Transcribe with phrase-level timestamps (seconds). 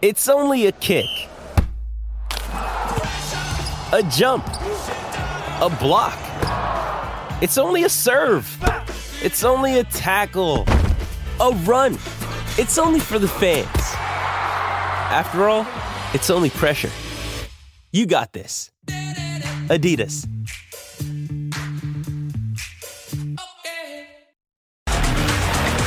[0.00, 1.06] It's only a kick,
[2.52, 6.16] a jump, a block.
[7.42, 8.46] It's only a serve.
[9.24, 10.66] It's only a tackle,
[11.40, 11.94] a run.
[12.58, 13.66] It's only for the fans.
[15.10, 15.66] After all,
[16.14, 16.90] it's only pressure.
[17.90, 18.70] You got this.
[19.66, 20.28] Adidas.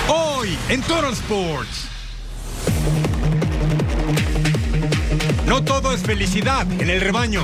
[0.09, 1.80] Hoy en Total Sports.
[5.51, 7.43] No todo es felicidad en el rebaño.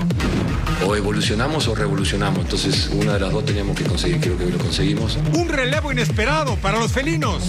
[0.85, 2.39] O evolucionamos o revolucionamos.
[2.39, 4.21] Entonces, una de las dos teníamos que conseguir.
[4.21, 5.17] Creo que lo conseguimos.
[5.34, 7.43] Un relevo inesperado para los felinos.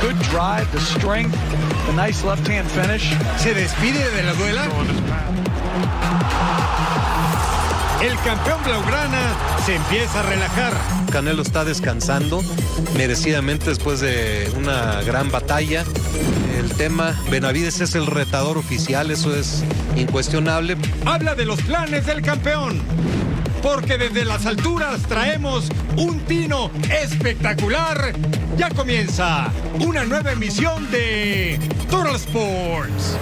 [0.00, 1.34] Good drive, the strength,
[1.88, 3.12] the nice left-hand finish.
[3.42, 4.68] Se despide de la duela.
[8.00, 9.34] El campeón Blaugrana
[9.66, 10.74] se empieza a relajar.
[11.10, 12.40] Canelo está descansando
[12.96, 15.84] merecidamente después de una gran batalla.
[16.78, 19.64] Tema, Benavides es el retador oficial, eso es
[19.96, 20.76] incuestionable.
[21.04, 22.80] Habla de los planes del campeón.
[23.64, 28.14] Porque desde las alturas traemos un tino espectacular.
[28.56, 31.58] Ya comienza una nueva emisión de
[31.90, 33.16] Total Sports.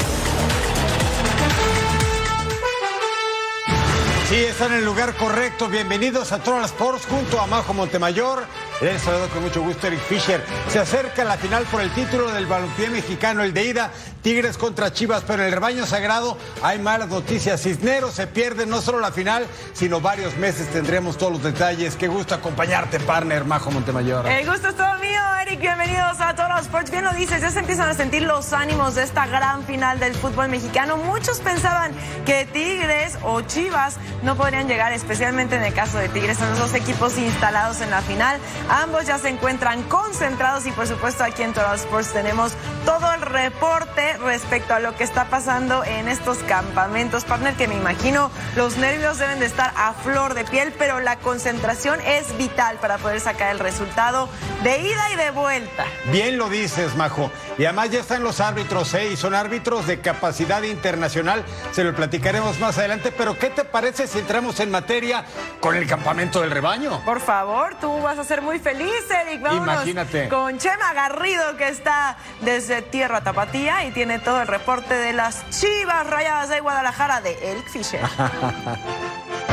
[4.28, 5.68] Sí, están en el lugar correcto.
[5.68, 8.44] Bienvenidos a Total Sports junto a Majo Montemayor.
[8.82, 10.44] Les saludo con mucho gusto Eric Fisher.
[10.68, 14.92] Se acerca la final por el título del balompié mexicano, el de ida, Tigres contra
[14.92, 17.62] Chivas, pero en el rebaño sagrado hay malas noticias.
[17.62, 21.96] Cisneros se pierde no solo la final, sino varios meses tendremos todos los detalles.
[21.96, 24.26] Qué gusto acompañarte, partner Majo Montemayor.
[24.26, 25.60] El gusto es todo mío, Eric.
[25.60, 26.90] Bienvenidos a Total Sports.
[26.90, 30.14] Bien lo dices, ya se empiezan a sentir los ánimos de esta gran final del
[30.14, 30.98] fútbol mexicano.
[30.98, 31.92] Muchos pensaban
[32.26, 36.36] que Tigres o Chivas no podrían llegar, especialmente en el caso de Tigres.
[36.36, 38.38] Son los dos equipos instalados en la final.
[38.68, 42.52] Ambos ya se encuentran concentrados y por supuesto aquí en Total Sports tenemos
[42.84, 47.24] todo el reporte respecto a lo que está pasando en estos campamentos.
[47.24, 51.16] Partner, que me imagino los nervios deben de estar a flor de piel, pero la
[51.16, 54.28] concentración es vital para poder sacar el resultado
[54.64, 55.84] de ida y de vuelta.
[56.10, 57.30] Bien lo dices, Majo.
[57.58, 59.12] Y además ya están los árbitros, ¿eh?
[59.12, 61.44] Y son árbitros de capacidad internacional.
[61.72, 63.12] Se lo platicaremos más adelante.
[63.16, 65.24] Pero ¿qué te parece si entramos en materia
[65.60, 67.00] con el campamento del rebaño?
[67.04, 69.40] Por favor, tú vas a ser muy feliz, Eric.
[69.40, 70.28] Vámonos Imagínate.
[70.28, 75.48] con Chema Garrido, que está desde Tierra Tapatía y tiene todo el reporte de las
[75.50, 78.00] Chivas Rayadas de Guadalajara de Eric Fisher.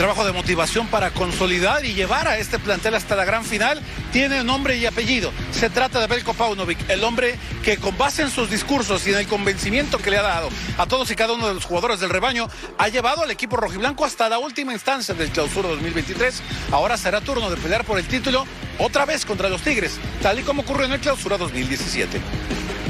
[0.00, 3.78] El trabajo de motivación para consolidar y llevar a este plantel hasta la gran final
[4.14, 5.30] tiene nombre y apellido.
[5.52, 9.18] Se trata de Belko Paunovic, el hombre que con base en sus discursos y en
[9.18, 12.08] el convencimiento que le ha dado a todos y cada uno de los jugadores del
[12.08, 16.42] rebaño, ha llevado al equipo rojiblanco hasta la última instancia del clausura 2023.
[16.72, 18.46] Ahora será turno de pelear por el título
[18.78, 22.18] otra vez contra los Tigres, tal y como ocurrió en el clausura 2017.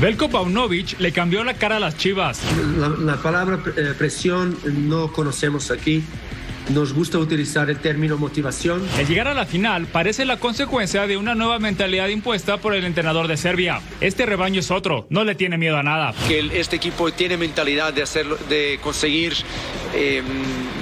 [0.01, 2.41] Belko Paunovic le cambió la cara a las Chivas.
[2.77, 4.57] La, la palabra eh, presión
[4.89, 6.05] no conocemos aquí.
[6.75, 8.87] Nos gusta utilizar el término motivación.
[8.97, 12.85] El llegar a la final parece la consecuencia de una nueva mentalidad impuesta por el
[12.85, 13.81] entrenador de Serbia.
[14.01, 16.15] Este rebaño es otro, no le tiene miedo a nada.
[16.29, 19.35] Que este equipo tiene mentalidad de hacerlo, de conseguir
[19.95, 20.23] eh,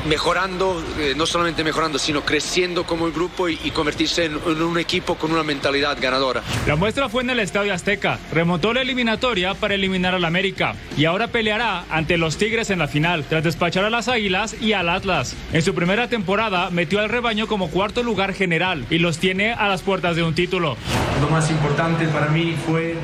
[0.07, 4.63] mejorando, eh, no solamente mejorando, sino creciendo como el grupo y, y convertirse en, en
[4.63, 6.43] un equipo con una mentalidad ganadora.
[6.67, 8.19] La muestra fue en el Estadio Azteca.
[8.33, 12.89] Remontó la eliminatoria para eliminar al América y ahora peleará ante los Tigres en la
[12.89, 15.35] final, tras despachar a las Águilas y al Atlas.
[15.53, 19.69] En su primera temporada metió al rebaño como cuarto lugar general y los tiene a
[19.69, 20.77] las puertas de un título.
[21.21, 22.95] Lo más importante para mí fue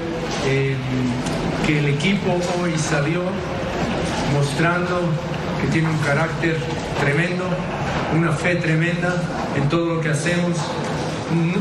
[0.47, 0.77] eh,
[1.67, 3.23] que el equipo hoy salió
[4.33, 5.01] mostrando
[5.61, 6.59] que tiene un carácter
[7.01, 7.45] tremendo,
[8.17, 9.23] una fe tremenda
[9.57, 10.57] en todo lo que hacemos.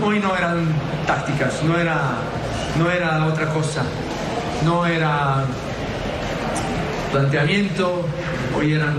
[0.03, 0.67] Hoy no eran
[1.07, 2.17] tácticas, no era,
[2.77, 3.83] no era otra cosa,
[4.65, 5.45] no era
[7.11, 8.05] planteamiento,
[8.55, 8.95] hoy eran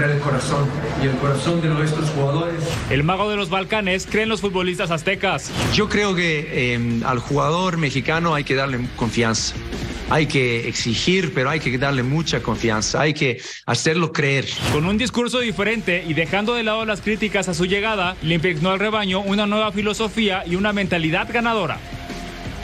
[0.00, 0.66] el corazón
[1.02, 2.54] y el corazón de nuestros jugadores
[2.88, 5.50] El mago de los Balcanes cree en los futbolistas aztecas.
[5.74, 9.54] Yo creo que eh, al jugador mexicano hay que darle confianza.
[10.10, 13.00] Hay que exigir, pero hay que darle mucha confianza.
[13.00, 14.46] Hay que hacerlo creer.
[14.72, 18.70] Con un discurso diferente y dejando de lado las críticas a su llegada, le impregnó
[18.70, 21.78] al rebaño una nueva filosofía y una mentalidad ganadora.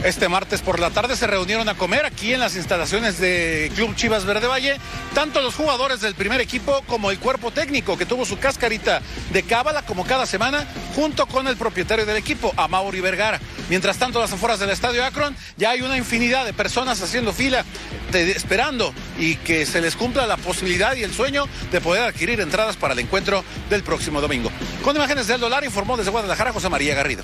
[0.03, 3.95] Este martes por la tarde se reunieron a comer aquí en las instalaciones de Club
[3.95, 4.77] Chivas Verde Valle,
[5.13, 9.01] tanto los jugadores del primer equipo como el cuerpo técnico que tuvo su cascarita
[9.33, 10.65] de cábala como cada semana,
[10.95, 13.41] junto con el propietario del equipo, Amaury Vergara.
[13.69, 17.63] Mientras tanto, las afueras del estadio Akron ya hay una infinidad de personas haciendo fila,
[18.11, 22.77] esperando y que se les cumpla la posibilidad y el sueño de poder adquirir entradas
[22.77, 24.51] para el encuentro del próximo domingo.
[24.83, 27.23] Con imágenes del dólar informó desde Guadalajara José María Garrido.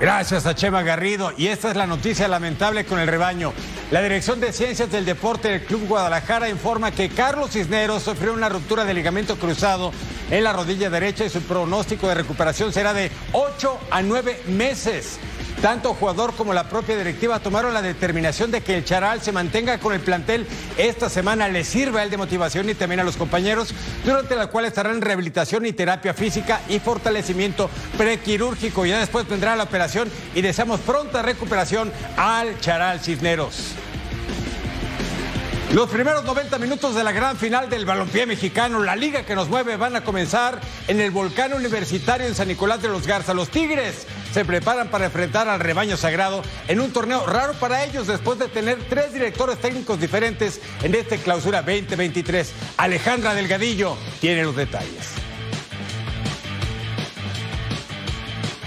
[0.00, 1.32] Gracias a Chema Garrido.
[1.36, 3.52] Y esta es la noticia lamentable con el rebaño.
[3.90, 8.48] La Dirección de Ciencias del Deporte del Club Guadalajara informa que Carlos Cisneros sufrió una
[8.48, 9.92] ruptura de ligamento cruzado
[10.30, 15.18] en la rodilla derecha y su pronóstico de recuperación será de 8 a 9 meses.
[15.62, 19.78] Tanto jugador como la propia directiva tomaron la determinación de que el Charal se mantenga
[19.78, 20.46] con el plantel
[20.76, 24.46] esta semana, le sirva a él de motivación y también a los compañeros, durante la
[24.46, 28.86] cual estarán rehabilitación y terapia física y fortalecimiento prequirúrgico.
[28.86, 33.74] Ya después vendrá la operación y deseamos pronta recuperación al Charal Cisneros.
[35.72, 39.50] Los primeros 90 minutos de la gran final del balompié mexicano, la liga que nos
[39.50, 43.34] mueve, van a comenzar en el volcán universitario en San Nicolás de los Garza.
[43.34, 48.06] Los Tigres se preparan para enfrentar al rebaño sagrado en un torneo raro para ellos
[48.06, 52.50] después de tener tres directores técnicos diferentes en este clausura 2023.
[52.78, 55.17] Alejandra Delgadillo tiene los detalles.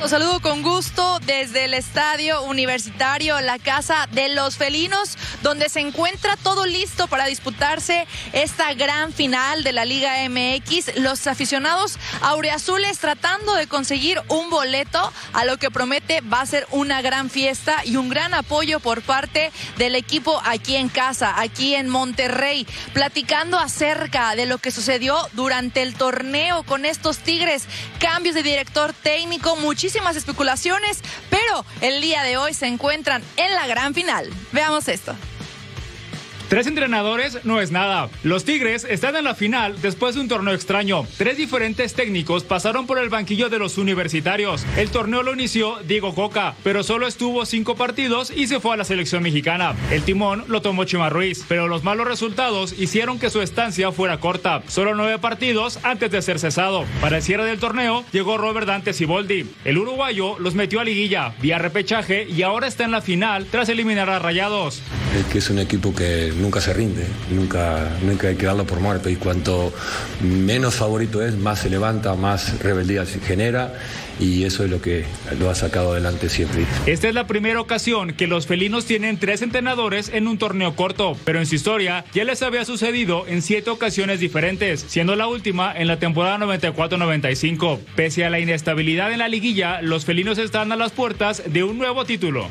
[0.01, 5.79] Los saludo con gusto desde el Estadio Universitario, la Casa de los Felinos, donde se
[5.79, 10.97] encuentra todo listo para disputarse esta gran final de la Liga MX.
[10.97, 16.65] Los aficionados aureazules tratando de conseguir un boleto a lo que promete va a ser
[16.71, 21.75] una gran fiesta y un gran apoyo por parte del equipo aquí en casa, aquí
[21.75, 27.65] en Monterrey, platicando acerca de lo que sucedió durante el torneo con estos Tigres,
[27.99, 33.53] cambios de director técnico, muchísimas muchísimas especulaciones, pero el día de hoy se encuentran en
[33.53, 34.31] la gran final.
[34.53, 35.13] Veamos esto.
[36.51, 38.09] Tres entrenadores no es nada.
[38.23, 41.07] Los Tigres están en la final después de un torneo extraño.
[41.17, 44.65] Tres diferentes técnicos pasaron por el banquillo de los universitarios.
[44.75, 48.77] El torneo lo inició Diego Coca, pero solo estuvo cinco partidos y se fue a
[48.77, 49.77] la selección mexicana.
[49.91, 54.19] El timón lo tomó Chima Ruiz, pero los malos resultados hicieron que su estancia fuera
[54.19, 54.61] corta.
[54.67, 56.83] Solo nueve partidos antes de ser cesado.
[56.99, 59.49] Para el cierre del torneo llegó Robert Dante Siboldi.
[59.63, 63.69] El uruguayo los metió a liguilla vía repechaje y ahora está en la final tras
[63.69, 64.81] eliminar a Rayados.
[65.31, 69.09] que es un equipo que nunca se rinde, nunca, nunca hay que darlo por muerto
[69.09, 69.73] y cuanto
[70.21, 73.73] menos favorito es, más se levanta, más rebeldía se genera
[74.19, 75.05] y eso es lo que
[75.39, 76.65] lo ha sacado adelante siempre.
[76.85, 81.17] Esta es la primera ocasión que los felinos tienen tres entrenadores en un torneo corto,
[81.25, 85.73] pero en su historia ya les había sucedido en siete ocasiones diferentes, siendo la última
[85.75, 87.79] en la temporada 94-95.
[87.95, 91.77] Pese a la inestabilidad en la liguilla, los felinos están a las puertas de un
[91.77, 92.47] nuevo título.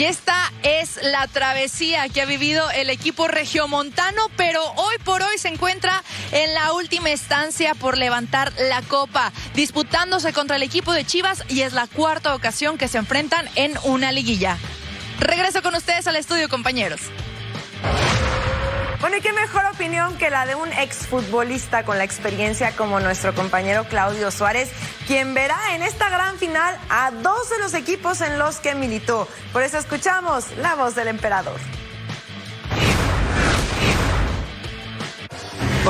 [0.00, 5.36] Y esta es la travesía que ha vivido el equipo regiomontano, pero hoy por hoy
[5.36, 6.02] se encuentra
[6.32, 11.60] en la última estancia por levantar la copa, disputándose contra el equipo de Chivas y
[11.60, 14.56] es la cuarta ocasión que se enfrentan en una liguilla.
[15.18, 17.02] Regreso con ustedes al estudio, compañeros.
[19.00, 23.34] Bueno, y qué mejor opinión que la de un exfutbolista con la experiencia como nuestro
[23.34, 24.70] compañero Claudio Suárez,
[25.06, 29.26] quien verá en esta gran final a dos de los equipos en los que militó.
[29.54, 31.58] Por eso escuchamos la voz del emperador.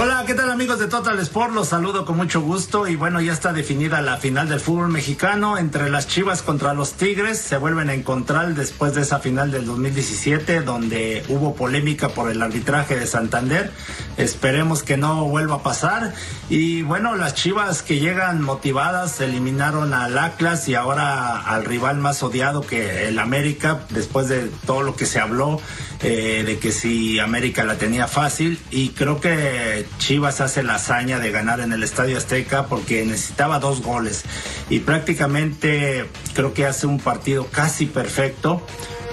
[0.02, 1.52] Hola, ¿qué tal amigos de Total Sport?
[1.52, 5.58] Los saludo con mucho gusto y bueno, ya está definida la final del fútbol mexicano
[5.58, 7.38] entre las Chivas contra los Tigres.
[7.38, 12.40] Se vuelven a encontrar después de esa final del 2017 donde hubo polémica por el
[12.40, 13.72] arbitraje de Santander.
[14.16, 16.14] Esperemos que no vuelva a pasar.
[16.48, 22.22] Y bueno, las Chivas que llegan motivadas eliminaron al Atlas y ahora al rival más
[22.22, 25.60] odiado que el América después de todo lo que se habló
[26.02, 31.18] eh, de que si América la tenía fácil y creo que Chivas hace la hazaña
[31.18, 34.24] de ganar en el Estadio Azteca porque necesitaba dos goles
[34.70, 38.62] y prácticamente creo que hace un partido casi perfecto.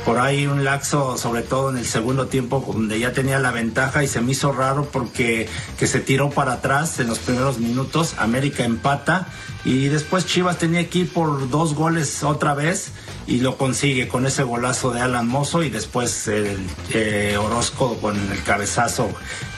[0.05, 4.05] Por ahí un laxo, sobre todo en el segundo tiempo, donde ya tenía la ventaja
[4.05, 8.15] y se me hizo raro porque que se tiró para atrás en los primeros minutos.
[8.17, 9.27] América empata
[9.65, 12.93] y después Chivas tenía ir por dos goles otra vez
[13.27, 16.57] y lo consigue con ese golazo de Alan Mozo y después el
[16.93, 19.09] eh, Orozco con el cabezazo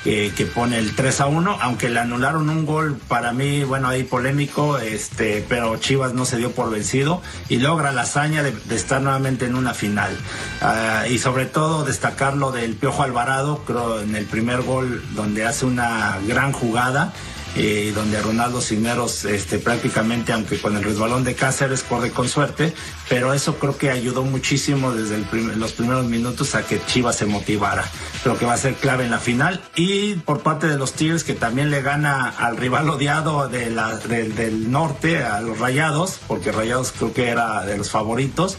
[0.03, 4.03] que pone el 3 a 1, aunque le anularon un gol para mí, bueno, ahí
[4.03, 9.01] polémico, este, pero Chivas no se dio por vencido y logra la hazaña de, estar
[9.01, 10.17] nuevamente en una final.
[10.61, 15.45] Ah, y sobre todo destacar lo del Piojo Alvarado, creo en el primer gol donde
[15.45, 17.13] hace una gran jugada
[17.55, 22.73] eh, donde Ronaldo Cineros este, prácticamente, aunque con el resbalón de Cáceres, corre con suerte,
[23.09, 25.17] pero eso creo que ayudó muchísimo desde
[25.55, 27.89] los primeros minutos a que Chivas se motivara.
[28.23, 31.23] Creo que va a ser clave en la final y por parte de los Tigres
[31.23, 37.13] que también le gana al rival odiado del norte, a los Rayados, porque Rayados creo
[37.13, 38.57] que era de los favoritos.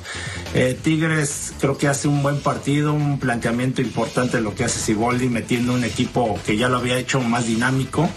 [0.55, 5.29] Eh, Tigres creo que hace un buen partido, un planteamiento importante lo que hace Siboldi,
[5.29, 8.09] metiendo un equipo que ya lo había hecho más dinámico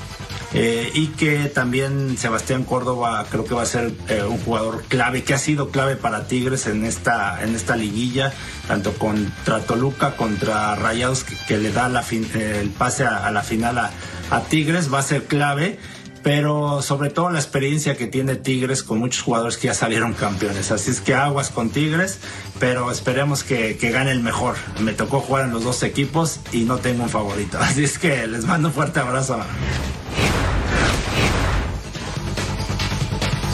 [0.53, 5.23] eh, y que también Sebastián Córdoba creo que va a ser eh, un jugador clave,
[5.23, 8.33] que ha sido clave para Tigres en esta, en esta liguilla,
[8.67, 14.41] tanto contra Toluca, contra Rayados, que, le da la el pase a, la final a
[14.49, 15.79] Tigres, va a ser clave
[16.23, 20.71] pero sobre todo la experiencia que tiene Tigres con muchos jugadores que ya salieron campeones.
[20.71, 22.19] Así es que aguas con Tigres,
[22.59, 24.55] pero esperemos que, gane el mejor.
[24.79, 27.57] Me tocó jugar en los dos equipos y no tengo un favorito.
[27.61, 29.39] Así es que les mando un fuerte abrazo.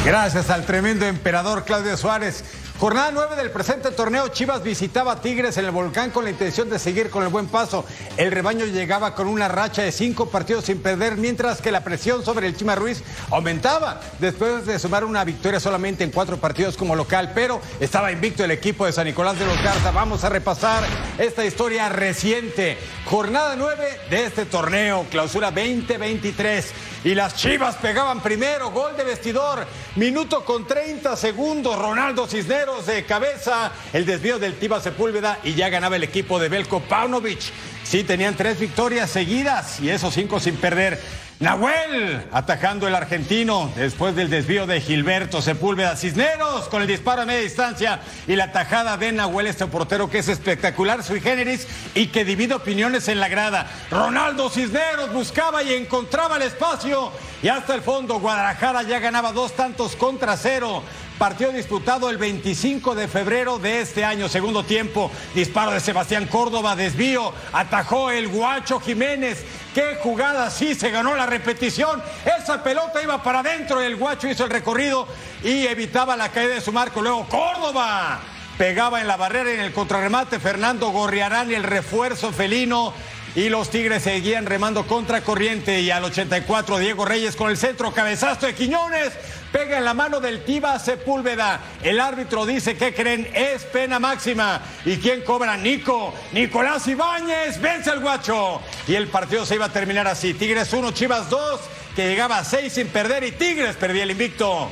[0.06, 2.44] Gracias al tremendo emperador Claudio Suárez.
[2.80, 6.70] Jornada 9 del presente torneo, Chivas visitaba a Tigres en el volcán con la intención
[6.70, 7.84] de seguir con el buen paso.
[8.16, 12.24] El rebaño llegaba con una racha de cinco partidos sin perder, mientras que la presión
[12.24, 16.96] sobre el Chima Ruiz aumentaba después de sumar una victoria solamente en cuatro partidos como
[16.96, 19.92] local, pero estaba invicto el equipo de San Nicolás de los Garza.
[19.92, 20.86] Vamos a repasar
[21.18, 22.78] esta historia reciente.
[23.04, 26.72] Jornada 9 de este torneo, clausura 2023.
[27.04, 33.04] Y las Chivas pegaban primero, gol de vestidor, minuto con 30 segundos, Ronaldo Cisneros de
[33.04, 37.40] cabeza, el desvío del Tiba Sepúlveda y ya ganaba el equipo de Belko Paunovic.
[37.84, 41.00] Sí, tenían tres victorias seguidas y esos cinco sin perder.
[41.40, 47.26] Nahuel atajando el argentino después del desvío de Gilberto Sepúlveda Cisneros con el disparo a
[47.26, 52.08] media distancia y la tajada de Nahuel, este portero que es espectacular, sui generis y
[52.08, 53.72] que divide opiniones en la grada.
[53.90, 57.12] Ronaldo Cisneros buscaba y encontraba el espacio
[57.42, 60.84] y hasta el fondo Guadalajara ya ganaba dos tantos contra cero.
[61.20, 65.12] Partido disputado el 25 de febrero de este año, segundo tiempo.
[65.36, 69.44] Disparo de Sebastián Córdoba, desvío, atajó el Guacho Jiménez.
[69.76, 72.02] Qué jugada, sí, se ganó la repetición.
[72.24, 75.10] Esa pelota iba para adentro, el Guacho hizo el recorrido
[75.44, 77.02] y evitaba la caída de su marco.
[77.02, 78.22] Luego Córdoba
[78.58, 80.40] pegaba en la barrera en el contrarremate.
[80.40, 82.94] Fernando Gorriarán el refuerzo felino
[83.36, 87.92] y los Tigres seguían remando contra corriente y al 84 Diego Reyes con el centro
[87.92, 89.12] cabezazo de Quiñones
[89.52, 91.60] pega en la mano del Tiba Sepúlveda.
[91.84, 94.62] El árbitro dice que creen es pena máxima.
[94.86, 95.58] ¿Y quién cobra?
[95.58, 96.14] Nico.
[96.32, 98.62] Nicolás Ibáñez vence al guacho.
[98.88, 100.34] Y el partido se iba a terminar así.
[100.34, 101.60] Tigres 1, Chivas 2,
[101.96, 104.70] que llegaba a 6 sin perder y Tigres perdía el invicto.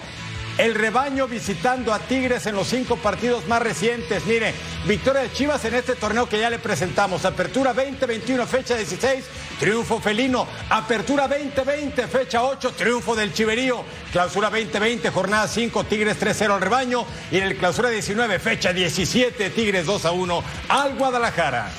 [0.57, 4.25] El rebaño visitando a Tigres en los cinco partidos más recientes.
[4.25, 4.55] Mire,
[4.87, 7.25] victoria de Chivas en este torneo que ya le presentamos.
[7.25, 9.23] Apertura 2021, fecha 16,
[9.59, 10.47] triunfo felino.
[10.71, 13.83] Apertura 2020, fecha 8, triunfo del Chiverío.
[14.11, 17.05] Clausura 2020, jornada 5, Tigres 3-0 al rebaño.
[17.29, 21.69] Y en el clausura 19, fecha 17, Tigres 2 1 al Guadalajara.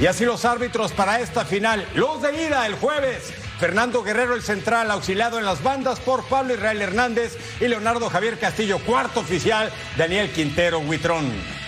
[0.00, 1.86] Y así los árbitros para esta final.
[1.94, 3.32] Los de ida el jueves.
[3.60, 8.38] Fernando Guerrero, el central, auxiliado en las bandas por Pablo Israel Hernández y Leonardo Javier
[8.38, 11.59] Castillo, cuarto oficial, Daniel Quintero Huitrón.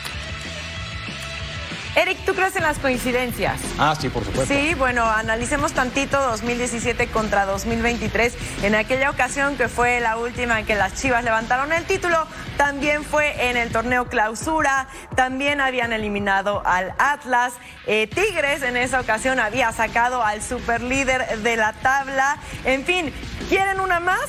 [1.95, 3.61] Eric, ¿tú crees en las coincidencias?
[3.79, 4.55] Ah, sí, por supuesto.
[4.55, 8.35] Sí, bueno, analicemos tantito 2017 contra 2023.
[8.63, 13.05] En aquella ocasión que fue la última en que las Chivas levantaron el título, también
[13.05, 17.53] fue en el torneo clausura, también habían eliminado al Atlas.
[17.87, 22.39] Eh, Tigres en esa ocasión había sacado al superlíder de la tabla.
[22.65, 23.13] En fin,
[23.51, 24.29] ¿quieren una más?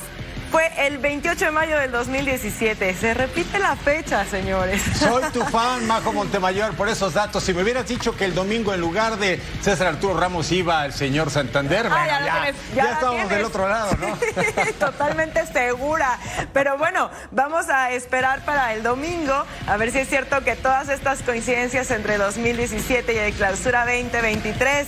[0.54, 2.94] Fue el 28 de mayo del 2017.
[2.94, 4.80] Se repite la fecha, señores.
[5.00, 7.42] Soy tu fan, Majo Montemayor, por esos datos.
[7.42, 10.92] Si me hubieras dicho que el domingo en lugar de César Arturo Ramos iba el
[10.92, 14.16] señor Santander, ah, ya, ya, estábamos del otro lado, ¿no?
[14.78, 16.20] totalmente segura.
[16.52, 19.34] Pero bueno, vamos a esperar para el domingo
[19.66, 24.86] a ver si es cierto que todas estas coincidencias entre 2017 y el clausura 2023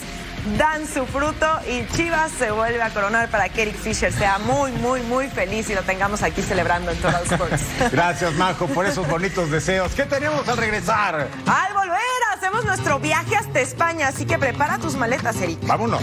[0.59, 4.73] dan su fruto y Chivas se vuelve a coronar para que Eric Fisher sea muy,
[4.73, 7.63] muy, muy feliz y lo tengamos aquí celebrando en Total Sports.
[7.93, 9.93] Gracias, Majo, por esos bonitos deseos.
[9.95, 11.29] ¿Qué tenemos al regresar?
[11.47, 12.01] Al volver,
[12.35, 15.67] hacemos nuestro viaje hasta España, así que prepara tus maletas, Eric.
[15.67, 16.03] Vámonos.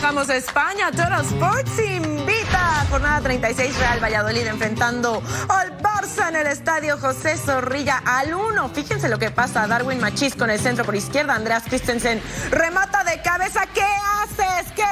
[0.00, 6.46] Viajamos a España, Total Sports invita jornada 36 Real Valladolid enfrentando al Barça en el
[6.46, 8.70] estadio José Zorrilla al 1.
[8.70, 9.66] Fíjense lo que pasa.
[9.66, 11.34] Darwin Machís con el centro por izquierda.
[11.34, 13.66] Andreas Christensen remata de cabeza.
[13.74, 14.72] ¿Qué haces?
[14.74, 14.84] ¿Qué?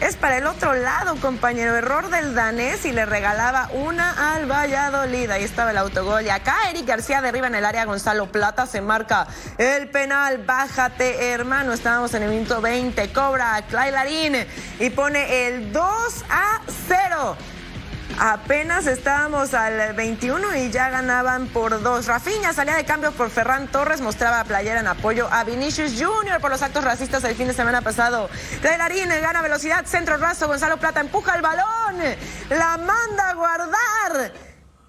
[0.00, 1.76] Es para el otro lado, compañero.
[1.76, 5.30] Error del danés y le regalaba una al Valladolid.
[5.30, 6.24] Ahí estaba el autogol.
[6.24, 7.84] Y acá Eric García derriba en el área.
[7.84, 9.26] Gonzalo Plata se marca
[9.58, 10.38] el penal.
[10.38, 11.74] Bájate, hermano.
[11.74, 13.12] Estábamos en el minuto 20.
[13.12, 14.46] Cobra Clay
[14.78, 15.84] y pone el 2
[16.30, 17.36] a 0.
[18.22, 22.04] Apenas estábamos al 21 y ya ganaban por dos.
[22.04, 26.50] Rafiña salía de cambio por Ferran Torres, mostraba playera en apoyo a Vinicius Junior por
[26.50, 28.28] los actos racistas el fin de semana pasado.
[28.60, 28.76] Clay
[29.22, 31.96] gana velocidad, centro raso, Gonzalo Plata empuja el balón,
[32.50, 34.32] la manda a guardar.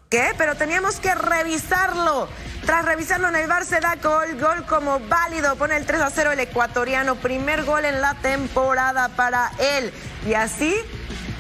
[0.09, 0.33] ¿Qué?
[0.37, 2.27] Pero teníamos que revisarlo.
[2.65, 5.55] Tras revisarlo en el bar se da gol, gol como válido.
[5.55, 7.15] Pone el 3 a 0 el ecuatoriano.
[7.15, 9.93] Primer gol en la temporada para él.
[10.27, 10.75] Y así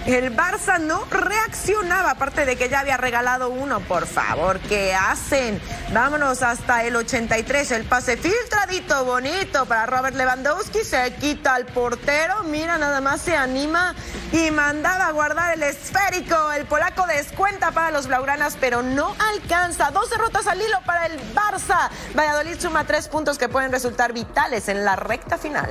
[0.05, 3.79] el Barça no reaccionaba, aparte de que ya había regalado uno.
[3.81, 5.61] Por favor, ¿qué hacen?
[5.93, 7.71] Vámonos hasta el 83.
[7.71, 10.83] El pase filtradito, bonito para Robert Lewandowski.
[10.83, 12.43] Se quita al portero.
[12.43, 13.93] Mira, nada más se anima
[14.31, 16.51] y mandaba a guardar el esférico.
[16.51, 19.91] El polaco descuenta para los blaugranas, pero no alcanza.
[19.91, 21.89] Dos derrotas al hilo para el Barça.
[22.15, 25.69] Valladolid suma tres puntos que pueden resultar vitales en la recta final.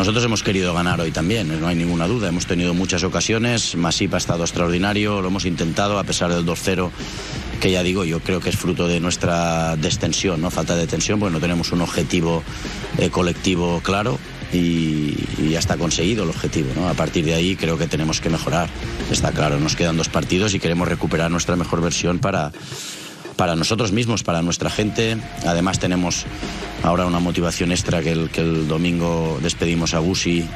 [0.00, 2.28] Nosotros hemos querido ganar hoy también, no hay ninguna duda.
[2.28, 6.88] Hemos tenido muchas ocasiones, Masip ha estado extraordinario, lo hemos intentado a pesar del 2-0,
[7.60, 10.50] que ya digo, yo creo que es fruto de nuestra destensión, ¿no?
[10.50, 12.42] falta de tensión, porque no tenemos un objetivo
[12.96, 14.18] eh, colectivo claro.
[14.54, 16.70] Y, y, ya está conseguido el objetivo.
[16.74, 16.88] ¿no?
[16.88, 18.70] A partir de ahí creo que tenemos que mejorar.
[19.10, 22.52] Está claro, nos quedan dos partidos y queremos recuperar nuestra mejor versión para,
[23.36, 25.16] para nosotros mismos, para nuestra gente.
[25.46, 26.26] Además tenemos
[26.82, 30.48] ahora una motivación extra que el, que el domingo despedimos a Busi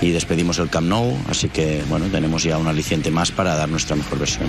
[0.00, 3.68] y despedimos el Camp Nou, así que bueno, tenemos ya un aliciente más para dar
[3.68, 4.48] nuestra mejor versión.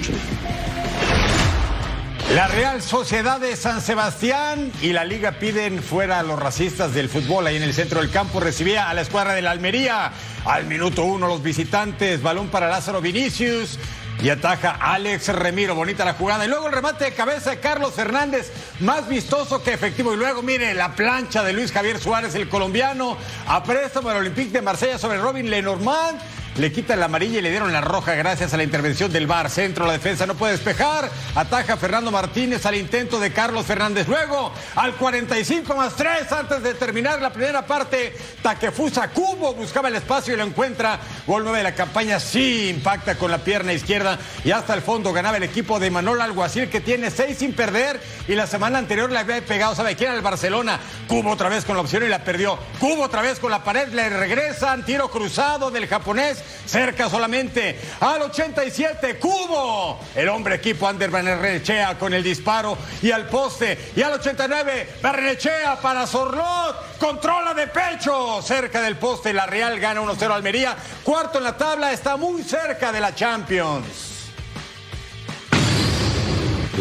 [2.31, 7.07] La Real Sociedad de San Sebastián y la Liga piden fuera a los racistas del
[7.07, 7.45] fútbol.
[7.45, 10.11] Ahí en el centro del campo recibía a la escuadra de la Almería.
[10.45, 13.77] Al minuto uno los visitantes, balón para Lázaro Vinicius.
[14.23, 16.45] Y ataja Alex Remiro, bonita la jugada.
[16.45, 20.13] Y luego el remate de cabeza de Carlos Fernández, más vistoso que efectivo.
[20.13, 23.17] Y luego, mire, la plancha de Luis Javier Suárez, el colombiano,
[23.47, 26.21] a préstamo del Olympique de Marsella sobre Robin Lenormand.
[26.55, 29.49] Le quitan la amarilla y le dieron la roja gracias a la intervención del VAR.
[29.49, 31.09] Centro, la defensa no puede despejar.
[31.33, 34.07] Ataja Fernando Martínez al intento de Carlos Fernández.
[34.07, 39.95] Luego, al 45 más 3, antes de terminar la primera parte, Takefusa Cubo buscaba el
[39.95, 40.99] espacio y lo encuentra.
[41.25, 45.11] Gol 9 de la campaña, sí, impacta con la pierna izquierda y hasta el fondo
[45.11, 49.09] ganaba el equipo de Manuel Alguacil que tiene 6 sin perder y la semana anterior
[49.09, 50.11] le había pegado, ¿sabe quién?
[50.11, 50.79] Al Barcelona.
[51.07, 52.59] Cubo otra vez con la opción y la perdió.
[52.79, 58.21] Cubo otra vez con la pared, le regresan, tiro cruzado del japonés cerca solamente al
[58.23, 64.13] 87, Cubo, el hombre equipo Ander Barrenechea con el disparo y al poste, y al
[64.13, 70.75] 89, Barrenechea para Sorlot, controla de pecho, cerca del poste, la Real gana 1-0 Almería,
[71.03, 74.12] cuarto en la tabla, está muy cerca de la Champions.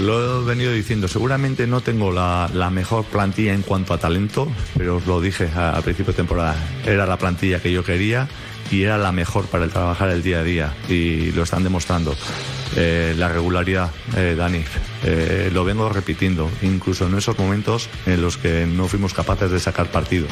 [0.00, 4.48] Lo he venido diciendo, seguramente no tengo la, la, mejor plantilla en cuanto a talento,
[4.76, 8.28] pero os lo dije a, a principio de temporada, era la plantilla que yo quería
[8.70, 12.16] y era la mejor para el trabajar el día a día y lo están demostrando.
[12.74, 14.64] Eh, la regularidad, eh, Dani,
[15.04, 19.60] eh, lo vengo repitiendo, incluso en esos momentos en los que no fuimos capaces de
[19.60, 20.26] sacar partido.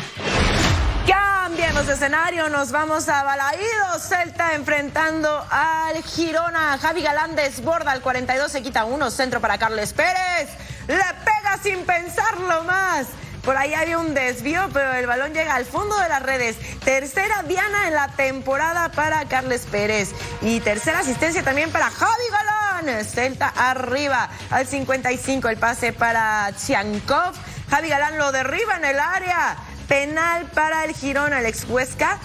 [1.93, 6.79] Escenario, nos vamos a Balaído, Celta enfrentando al Girona.
[6.79, 10.49] Javi Galán desborda al 42, se quita uno, centro para Carles Pérez,
[10.87, 13.07] le pega sin pensarlo más.
[13.43, 16.57] Por ahí había un desvío, pero el balón llega al fondo de las redes.
[16.85, 20.11] Tercera diana en la temporada para Carles Pérez.
[20.43, 23.05] Y tercera asistencia también para Javi Galán.
[23.05, 25.49] Celta arriba al 55.
[25.49, 27.35] El pase para Chiankov.
[27.71, 29.57] Javi Galán lo derriba en el área.
[29.91, 31.33] Penal para el Girón.
[31.33, 32.21] Alex Huesca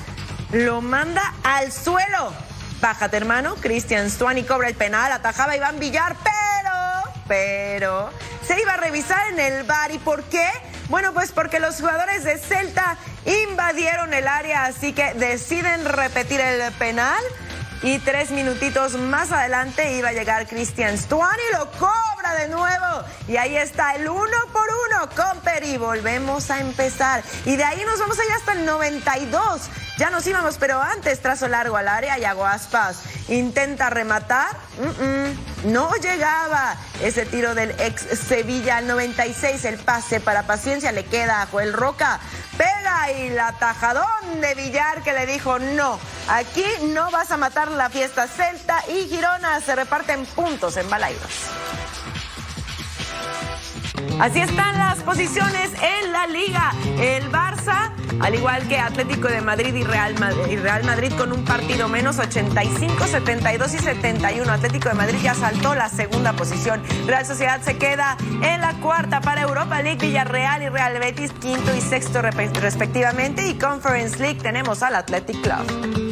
[0.51, 2.32] lo manda al suelo.
[2.80, 3.56] Bájate, hermano.
[3.56, 5.12] Cristian Stuani cobra el penal.
[5.12, 8.12] Atajaba Iván Villar, pero, pero,
[8.47, 9.91] se iba a revisar en el bar.
[9.91, 10.47] ¿Y por qué?
[10.89, 12.97] Bueno, pues porque los jugadores de Celta
[13.49, 17.23] invadieron el área, así que deciden repetir el penal.
[17.81, 23.03] Y tres minutitos más adelante iba a llegar Cristian Stuani, lo cobra de nuevo.
[23.27, 25.77] Y ahí está el uno por uno con Peri.
[25.77, 27.23] Volvemos a empezar.
[27.45, 29.61] Y de ahí nos vamos a ir hasta el 92.
[29.97, 33.03] Ya nos íbamos, pero antes trazo largo al área y hago aspas.
[33.29, 34.57] Intenta rematar.
[35.65, 39.63] No llegaba ese tiro del ex Sevilla al 96.
[39.65, 42.19] El pase para paciencia le queda a Joel Roca.
[42.57, 47.71] Pega y la tajadón de Villar que le dijo no, aquí no vas a matar
[47.71, 51.31] la fiesta celta y Girona se reparten puntos en Balaidos.
[54.19, 56.73] Así están las posiciones en la liga.
[56.99, 61.33] El Barça, al igual que Atlético de Madrid y Real Madrid, y Real Madrid con
[61.33, 64.51] un partido menos, 85, 72 y 71.
[64.51, 66.81] Atlético de Madrid ya saltó la segunda posición.
[67.05, 71.75] Real Sociedad se queda en la cuarta para Europa League, Villarreal y Real Betis quinto
[71.75, 73.45] y sexto respectivamente.
[73.47, 76.04] Y Conference League tenemos al Athletic Club.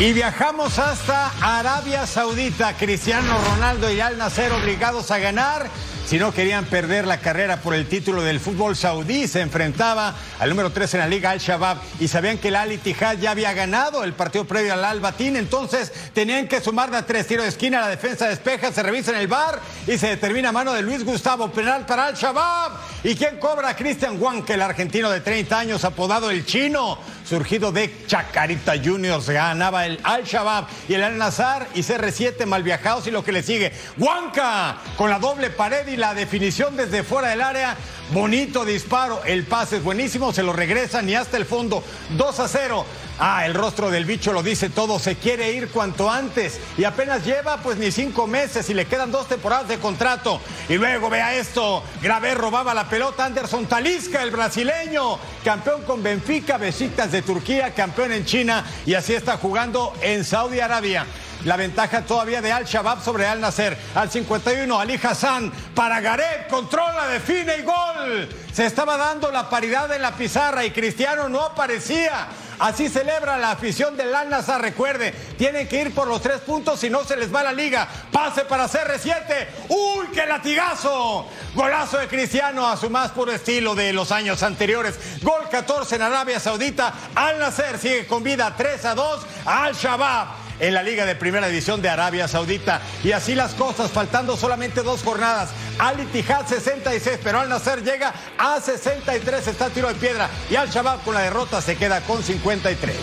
[0.00, 2.74] Y viajamos hasta Arabia Saudita.
[2.74, 5.68] Cristiano Ronaldo y Al Nacer obligados a ganar
[6.10, 10.50] si no querían perder la carrera por el título del fútbol saudí, se enfrentaba al
[10.50, 14.02] número 3 en la liga Al-Shabaab y sabían que el Al Ittihad ya había ganado
[14.02, 17.80] el partido previo al Al Batín, entonces tenían que sumar de tres tiros de esquina,
[17.80, 21.04] la defensa despeja, se revisa en el bar y se determina a mano de Luis
[21.04, 22.72] Gustavo, penal para Al-Shabaab.
[23.04, 23.76] ¿Y quién cobra?
[23.76, 26.98] Cristian Juan, el argentino de 30 años, apodado el chino,
[27.30, 33.12] surgido de Chacarita Juniors, ganaba el Al-Shabaab y el Al-Nazar y CR7 mal viajados y
[33.12, 33.72] lo que le sigue.
[33.98, 37.76] Huanca con la doble pared y la definición desde fuera del área.
[38.12, 39.22] Bonito disparo.
[39.24, 40.32] El pase es buenísimo.
[40.32, 41.84] Se lo regresan y hasta el fondo.
[42.16, 42.84] 2 a 0.
[43.20, 44.98] Ah, el rostro del bicho lo dice todo.
[44.98, 46.58] Se quiere ir cuanto antes.
[46.76, 50.40] Y apenas lleva pues ni cinco meses y le quedan dos temporadas de contrato.
[50.68, 51.84] Y luego vea esto.
[52.02, 53.26] Gravé robaba la pelota.
[53.26, 55.18] Anderson Talisca, el brasileño.
[55.44, 57.74] Campeón con Benfica, Besiktas de Turquía.
[57.74, 58.64] Campeón en China.
[58.86, 61.06] Y así está jugando en Saudi Arabia.
[61.44, 63.76] La ventaja todavía de Al-Shabaab sobre Al-Nasser.
[63.94, 68.28] Al 51, Ali Hassan para Gareth, controla, define y gol.
[68.52, 72.28] Se estaba dando la paridad en la pizarra y Cristiano no aparecía.
[72.58, 74.60] Así celebra la afición del Al Nassr.
[74.60, 77.88] Recuerde, tienen que ir por los tres puntos si no se les va la liga.
[78.12, 79.46] Pase para CR7.
[79.70, 81.26] ¡Uy, qué latigazo!
[81.54, 84.98] Golazo de Cristiano a su más puro estilo de los años anteriores.
[85.22, 86.92] Gol 14 en Arabia Saudita.
[87.14, 91.48] Al Nasser sigue con vida 3 a 2 Al Shabab en la Liga de Primera
[91.48, 92.80] División de Arabia Saudita.
[93.02, 95.50] Y así las cosas, faltando solamente dos jornadas.
[95.78, 100.28] Al Ittihad 66, pero Al Nasser llega a 63, está tiro de piedra.
[100.50, 102.96] Y Al Shabab con la derrota se queda con 53.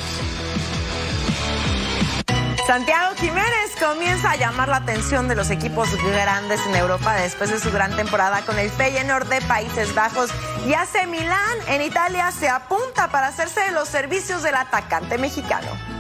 [2.67, 7.61] Santiago Jiménez comienza a llamar la atención de los equipos grandes en Europa después de
[7.61, 10.31] su gran temporada con el Feyenoord de Países Bajos
[10.67, 15.96] y hace Milán en Italia se apunta para hacerse de los servicios del atacante mexicano.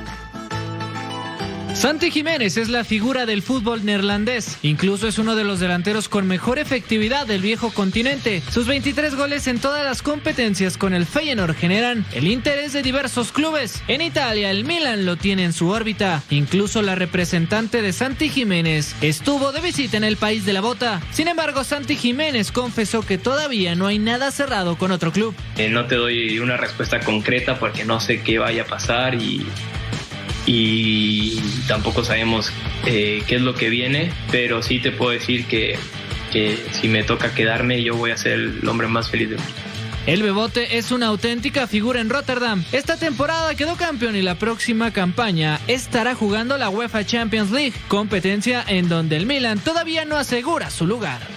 [1.73, 4.57] Santi Jiménez es la figura del fútbol neerlandés.
[4.63, 8.41] Incluso es uno de los delanteros con mejor efectividad del viejo continente.
[8.51, 13.31] Sus 23 goles en todas las competencias con el Feyenoord generan el interés de diversos
[13.31, 13.83] clubes.
[13.87, 16.23] En Italia, el Milan lo tiene en su órbita.
[16.29, 21.01] Incluso la representante de Santi Jiménez estuvo de visita en el país de la bota.
[21.11, 25.35] Sin embargo, Santi Jiménez confesó que todavía no hay nada cerrado con otro club.
[25.57, 29.45] Eh, no te doy una respuesta concreta porque no sé qué vaya a pasar y
[30.47, 32.51] y tampoco sabemos
[32.85, 35.77] eh, qué es lo que viene, pero sí te puedo decir que,
[36.31, 39.53] que si me toca quedarme yo voy a ser el hombre más feliz del mundo.
[40.07, 42.63] El Bebote es una auténtica figura en Rotterdam.
[42.71, 48.63] Esta temporada quedó campeón y la próxima campaña estará jugando la UEFA Champions League, competencia
[48.65, 51.36] en donde el Milan todavía no asegura su lugar.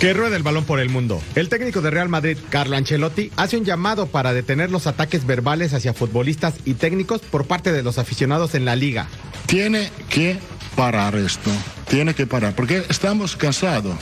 [0.00, 1.20] Que rueda el balón por el mundo.
[1.34, 5.74] El técnico de Real Madrid, Carlo Ancelotti, hace un llamado para detener los ataques verbales
[5.74, 9.08] hacia futbolistas y técnicos por parte de los aficionados en la liga.
[9.44, 10.38] Tiene que
[10.74, 11.50] parar esto.
[11.86, 12.54] Tiene que parar.
[12.56, 13.94] Porque estamos cansados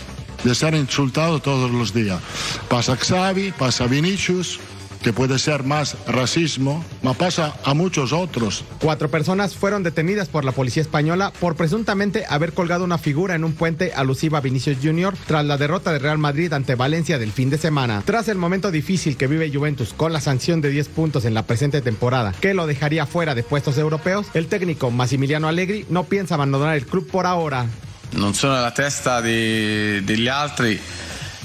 [0.45, 2.21] de ser insultados todos los días.
[2.69, 4.61] Pasa Xavi, pasa Vinicius,
[5.03, 8.65] que puede ser más racismo, ma pasa a muchos otros.
[8.81, 13.45] Cuatro personas fueron detenidas por la policía española por presuntamente haber colgado una figura en
[13.45, 15.15] un puente alusiva a Vinicius Jr.
[15.27, 18.03] tras la derrota de Real Madrid ante Valencia del fin de semana.
[18.05, 21.45] Tras el momento difícil que vive Juventus con la sanción de 10 puntos en la
[21.45, 26.35] presente temporada que lo dejaría fuera de puestos europeos, el técnico Massimiliano Allegri no piensa
[26.35, 27.67] abandonar el club por ahora.
[28.11, 30.81] Non sono la testa de, degli altri.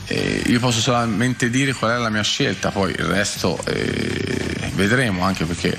[0.08, 5.24] Eh, io posso solamente dire qual è la mia scelta, poi il resto eh, vedremo,
[5.24, 5.78] anche perché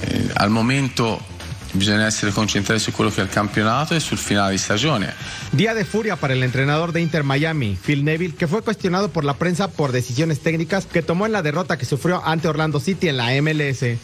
[0.00, 1.32] eh, al momento
[1.74, 5.14] bisogna essere concentrati su quello che è il campionato e sul finale di stagione.
[5.50, 9.24] Día de furia para el entrenador de Inter Miami, Phil Neville, que fue cuestionado por
[9.24, 13.08] la prensa por decisiones técnicas que tomó en la derrota que sufrió ante Orlando City
[13.08, 13.98] en la MLS.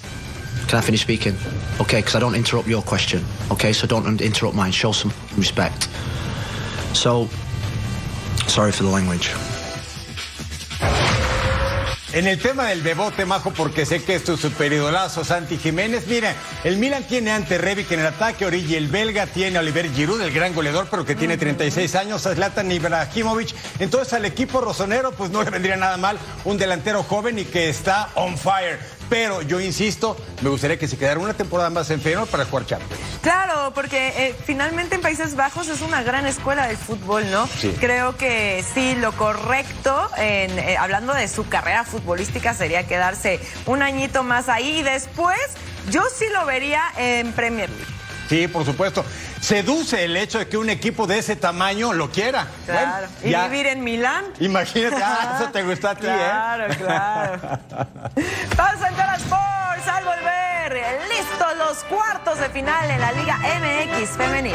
[0.66, 1.34] Can I finish speaking?
[1.78, 3.22] Okay, because I don't interrupt your question.
[3.50, 4.72] Okay, so don't interrupt mine.
[4.72, 5.88] Show some respect.
[6.92, 7.28] So,
[8.50, 9.30] sorry for the language.
[12.12, 16.08] En el tema del bebote, Majo, porque sé que es tu superidolazo, Santi Jiménez.
[16.08, 16.34] Mira,
[16.64, 20.32] el Milan tiene ante Rebic en el ataque, Origi el belga tiene Oliver Giroud, el
[20.32, 23.54] gran goleador, pero que tiene 36 años, Zlatan Ibrahimovic.
[23.78, 27.68] Entonces al equipo rosonero, pues no le vendría nada mal un delantero joven y que
[27.68, 28.99] está on fire.
[29.10, 32.64] Pero yo insisto, me gustaría que se quedara una temporada más en Feyenoord para jugar
[32.64, 33.02] Champions.
[33.20, 37.46] Claro, porque eh, finalmente en Países Bajos es una gran escuela del fútbol, ¿no?
[37.48, 37.76] Sí.
[37.80, 43.82] Creo que sí, lo correcto, en, eh, hablando de su carrera futbolística, sería quedarse un
[43.82, 45.38] añito más ahí y después
[45.90, 47.99] yo sí lo vería en Premier League.
[48.30, 49.04] Sí, por supuesto.
[49.40, 52.46] Seduce el hecho de que un equipo de ese tamaño lo quiera.
[52.64, 53.08] Claro.
[53.08, 53.48] Bueno, y ya.
[53.48, 54.24] vivir en Milán.
[54.38, 56.76] Imagínate, ah, eso te gustó a ti, Claro, ¿eh?
[56.76, 57.40] claro.
[58.56, 61.00] Pasa en Total Sports al volver.
[61.08, 64.54] Listos los cuartos de final en la Liga MX femenil.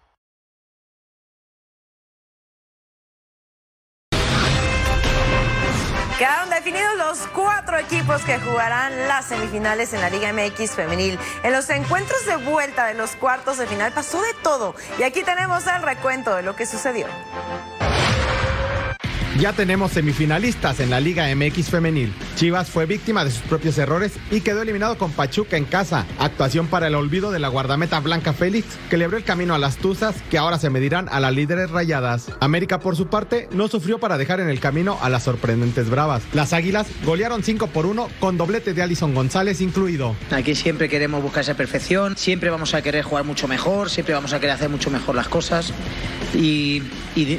[6.63, 11.17] Definidos los cuatro equipos que jugarán las semifinales en la Liga MX femenil.
[11.41, 14.75] En los encuentros de vuelta de los cuartos de final pasó de todo.
[14.99, 17.07] Y aquí tenemos el recuento de lo que sucedió.
[19.39, 22.13] Ya tenemos semifinalistas en la Liga MX femenil.
[22.35, 26.05] Chivas fue víctima de sus propios errores y quedó eliminado con Pachuca en casa.
[26.19, 29.57] Actuación para el olvido de la guardameta Blanca Félix, que le abrió el camino a
[29.57, 32.27] las Tuzas, que ahora se medirán a las líderes rayadas.
[32.41, 36.23] América, por su parte, no sufrió para dejar en el camino a las sorprendentes Bravas.
[36.33, 40.15] Las Águilas golearon 5 por 1 con doblete de Alison González incluido.
[40.31, 44.33] Aquí siempre queremos buscar esa perfección, siempre vamos a querer jugar mucho mejor, siempre vamos
[44.33, 45.73] a querer hacer mucho mejor las cosas
[46.33, 46.81] y,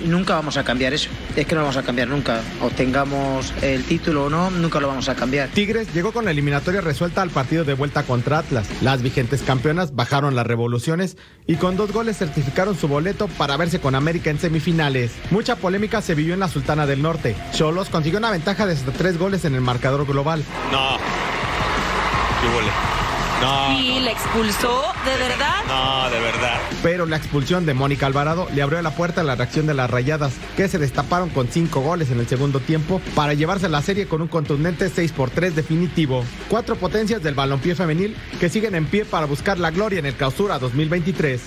[0.05, 1.09] nunca vamos a cambiar eso.
[1.37, 2.41] Es que no vamos a cambiar nunca.
[2.61, 5.49] Obtengamos el título o no, nunca lo vamos a cambiar.
[5.51, 8.67] Tigres llegó con la eliminatoria resuelta al partido de vuelta contra Atlas.
[8.81, 13.81] Las vigentes campeonas bajaron las revoluciones y con dos goles certificaron su boleto para verse
[13.81, 15.13] con América en semifinales.
[15.31, 17.37] Mucha polémica se vivió en la Sultana del Norte.
[17.53, 20.45] Cholos consiguió una ventaja de hasta tres goles en el marcador global.
[20.71, 20.97] No.
[22.41, 23.02] ¿Qué
[23.43, 23.79] No.
[23.79, 24.85] ¿Y le expulsó?
[25.05, 25.65] ¿De verdad?
[25.67, 26.61] No, de verdad.
[26.81, 29.91] Pero la expulsión de Mónica Alvarado le abrió la puerta a la reacción de las
[29.91, 34.07] rayadas, que se destaparon con cinco goles en el segundo tiempo para llevarse la serie
[34.07, 36.25] con un contundente 6 por 3 definitivo.
[36.49, 40.15] Cuatro potencias del balompié femenil que siguen en pie para buscar la gloria en el
[40.15, 41.41] clausura 2023.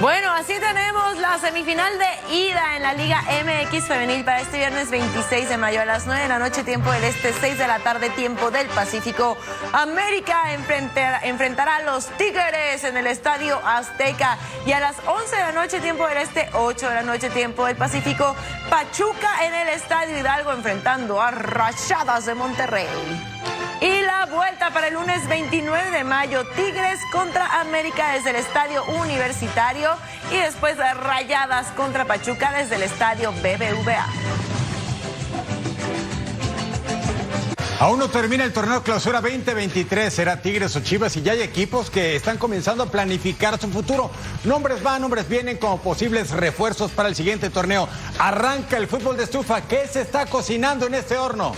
[0.00, 4.90] Bueno, así tenemos la semifinal de ida en la Liga MX femenil para este viernes
[4.90, 7.78] 26 de mayo a las 9 de la noche, tiempo del este, 6 de la
[7.78, 9.38] tarde, tiempo del Pacífico.
[9.72, 15.42] América enfrentar- enfrentará a los Tigres en el Estadio Azteca y a las 11 de
[15.42, 18.36] la noche, tiempo del este, 8 de la noche, tiempo del Pacífico.
[18.68, 22.86] Pachuca en el Estadio Hidalgo enfrentando a Rayadas de Monterrey.
[23.80, 28.84] Y la vuelta para el lunes 29 de mayo, Tigres contra América desde el Estadio
[28.84, 29.90] Universitario
[30.32, 34.06] y después de Rayadas contra Pachuca desde el Estadio BBVA.
[37.80, 41.90] Aún no termina el torneo Clausura 2023, será Tigres o Chivas y ya hay equipos
[41.90, 44.10] que están comenzando a planificar su futuro.
[44.44, 47.88] Nombres van, nombres vienen como posibles refuerzos para el siguiente torneo.
[48.18, 51.54] Arranca el fútbol de estufa, ¿qué se está cocinando en este horno?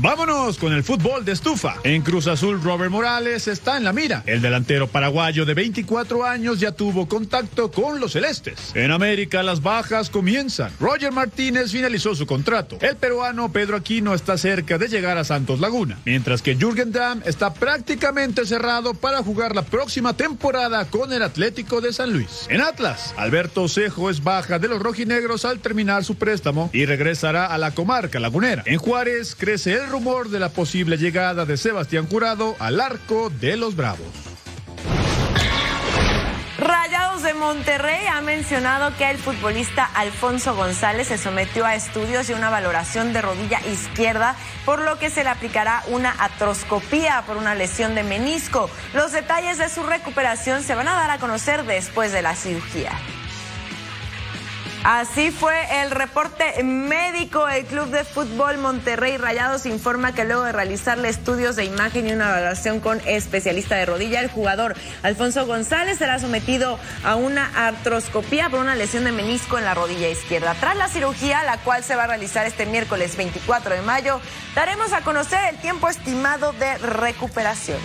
[0.00, 1.74] Vámonos con el fútbol de estufa.
[1.82, 4.22] En Cruz Azul, Robert Morales está en la mira.
[4.26, 8.70] El delantero paraguayo de 24 años ya tuvo contacto con los celestes.
[8.76, 10.70] En América, las bajas comienzan.
[10.78, 12.78] Roger Martínez finalizó su contrato.
[12.80, 15.98] El peruano Pedro Aquino está cerca de llegar a Santos Laguna.
[16.04, 21.80] Mientras que Jürgen Damm está prácticamente cerrado para jugar la próxima temporada con el Atlético
[21.80, 22.46] de San Luis.
[22.48, 27.46] En Atlas, Alberto Cejo es baja de los rojinegros al terminar su préstamo y regresará
[27.46, 28.62] a la comarca lagunera.
[28.64, 33.56] En Juárez crece el rumor de la posible llegada de Sebastián Jurado al arco de
[33.56, 34.06] los Bravos.
[36.58, 42.32] Rayados de Monterrey ha mencionado que el futbolista Alfonso González se sometió a estudios y
[42.32, 47.54] una valoración de rodilla izquierda, por lo que se le aplicará una atroscopía por una
[47.54, 48.68] lesión de menisco.
[48.92, 52.92] Los detalles de su recuperación se van a dar a conocer después de la cirugía.
[54.84, 57.48] Así fue el reporte médico.
[57.48, 62.12] El Club de Fútbol Monterrey Rayados informa que luego de realizarle estudios de imagen y
[62.12, 68.48] una evaluación con especialista de rodilla, el jugador Alfonso González será sometido a una artroscopía
[68.50, 70.54] por una lesión de menisco en la rodilla izquierda.
[70.58, 74.20] Tras la cirugía, la cual se va a realizar este miércoles 24 de mayo,
[74.54, 77.78] daremos a conocer el tiempo estimado de recuperación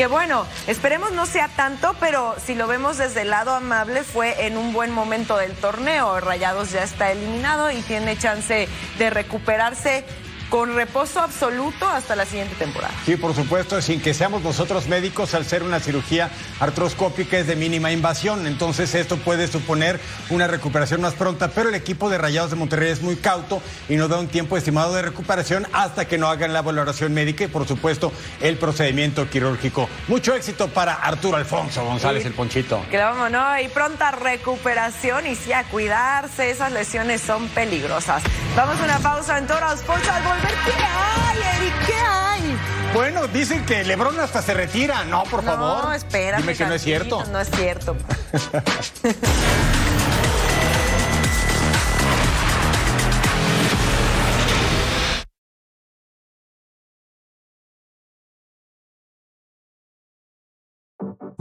[0.00, 4.46] que bueno, esperemos no sea tanto, pero si lo vemos desde el lado amable, fue
[4.46, 6.18] en un buen momento del torneo.
[6.20, 10.06] Rayados ya está eliminado y tiene chance de recuperarse
[10.50, 12.92] con reposo absoluto hasta la siguiente temporada.
[13.06, 17.56] Sí, por supuesto, sin que seamos nosotros médicos, al ser una cirugía artroscópica es de
[17.56, 22.50] mínima invasión, entonces esto puede suponer una recuperación más pronta, pero el equipo de Rayados
[22.50, 26.18] de Monterrey es muy cauto y nos da un tiempo estimado de recuperación hasta que
[26.18, 29.88] no hagan la valoración médica y por supuesto el procedimiento quirúrgico.
[30.08, 32.84] Mucho éxito para Arturo Alfonso González, el Ponchito.
[32.90, 33.60] Que vamos, ¿no?
[33.60, 38.22] Y pronta recuperación y sí a cuidarse, esas lesiones son peligrosas.
[38.56, 40.58] Vamos a una pausa en Toro Sports al volver.
[40.64, 41.86] ¿Qué hay, Eric?
[41.86, 42.58] ¿Qué hay?
[42.94, 45.04] Bueno, dicen que Lebron hasta se retira.
[45.04, 45.84] No, por favor.
[45.84, 46.38] No, espera.
[46.38, 47.24] Dime que no es cierto.
[47.26, 47.96] No es cierto.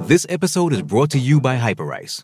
[0.07, 2.23] This episode is brought to you by Hyperice,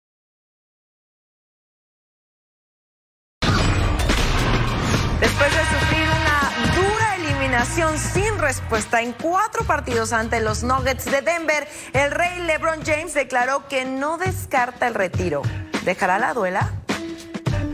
[7.71, 13.13] eliminación sin respuesta en cuatro partidos ante los Nuggets de Denver, el rey LeBron James
[13.13, 15.41] declaró que no descarta el retiro.
[15.85, 16.73] ¿Dejará la duela?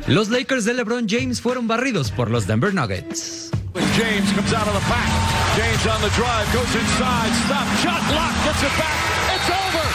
[0.07, 3.49] Los Lakers de LeBron James fueron barridos por los Denver Nuggets.
[3.97, 5.07] James comes out of the pack.
[5.55, 8.93] James on the drive, goes inside, stop, shot, block, gets it back.
[9.36, 9.86] It's over.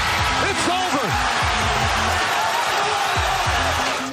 [0.51, 1.09] It's over.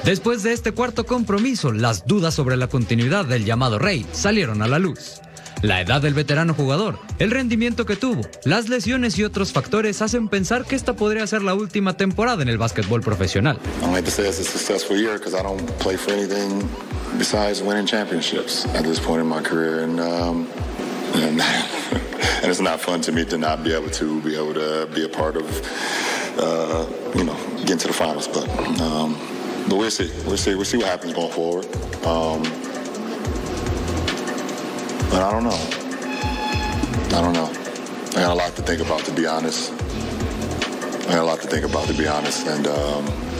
[0.04, 4.68] Después de este cuarto compromiso, las dudas sobre la continuidad del llamado Rey salieron a
[4.68, 5.20] la luz.
[5.62, 10.28] La edad del veterano jugador, el rendimiento que tuvo, las lesiones y otros factores hacen
[10.28, 13.58] pensar que esta podría ser la última temporada en el básquetbol profesional.
[20.00, 20.46] Um,
[22.42, 25.04] and it's not fun to me to not be able to be able to be
[25.04, 25.44] a part of,
[26.38, 28.28] uh, you know, getting to the finals.
[28.28, 28.48] But
[28.80, 29.16] um,
[29.68, 31.66] but we'll see, we'll see, we'll see what happens going forward.
[32.06, 32.69] Um,
[35.10, 35.60] but I don't know.
[37.16, 37.50] I don't know.
[38.16, 39.72] I got a lot to think about, to be honest.
[41.08, 42.66] I got a lot to think about, to be honest, and.
[42.66, 43.30] Um,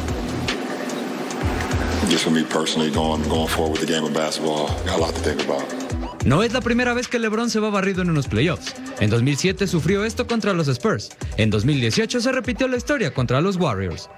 [2.10, 5.14] just for me personally, going going forward with the game of basketball, got a lot
[5.14, 5.64] to think about.
[6.24, 8.74] No es la primera vez que LeBron se va barrido en unos playoffs.
[9.00, 11.10] En 2007 sufrió esto contra los Spurs.
[11.38, 14.10] En 2018 se repitió la historia contra los Warriors.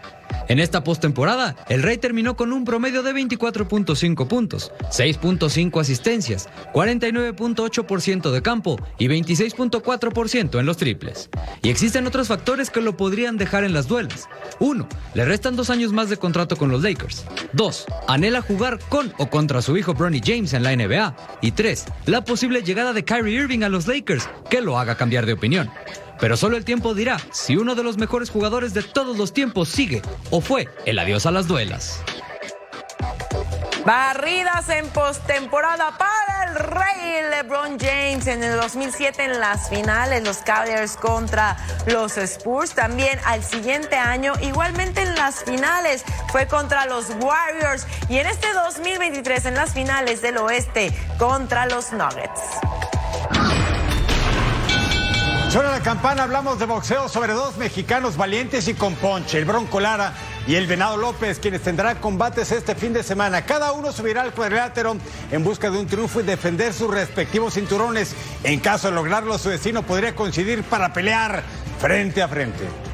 [0.53, 8.31] En esta postemporada, el Rey terminó con un promedio de 24.5 puntos, 6.5 asistencias, 49.8%
[8.31, 11.31] de campo y 26.4% en los triples.
[11.62, 14.29] Y existen otros factores que lo podrían dejar en las duelas.
[14.59, 14.87] 1.
[15.15, 17.25] Le restan dos años más de contrato con los Lakers.
[17.55, 17.87] 2.
[18.07, 21.17] Anhela jugar con o contra su hijo Bronny James en la NBA.
[21.41, 21.87] Y 3.
[22.05, 25.71] La posible llegada de Kyrie Irving a los Lakers que lo haga cambiar de opinión.
[26.20, 29.68] Pero solo el tiempo dirá si uno de los mejores jugadores de todos los tiempos
[29.68, 32.03] sigue o fue el adiós a las duelas.
[33.85, 40.38] Barridas en postemporada para el rey LeBron James en el 2007 en las finales, los
[40.38, 42.75] Cavaliers contra los Spurs.
[42.75, 47.87] También al siguiente año, igualmente en las finales, fue contra los Warriors.
[48.09, 52.40] Y en este 2023 en las finales del oeste contra los Nuggets.
[55.53, 59.81] Suena la campana, hablamos de boxeo sobre dos mexicanos valientes y con ponche, el Bronco
[59.81, 60.15] Lara
[60.47, 63.45] y el Venado López, quienes tendrán combates este fin de semana.
[63.45, 64.97] Cada uno subirá al cuadrilátero
[65.31, 68.15] en busca de un triunfo y defender sus respectivos cinturones.
[68.45, 71.43] En caso de lograrlo, su destino podría coincidir para pelear
[71.79, 72.91] frente a frente.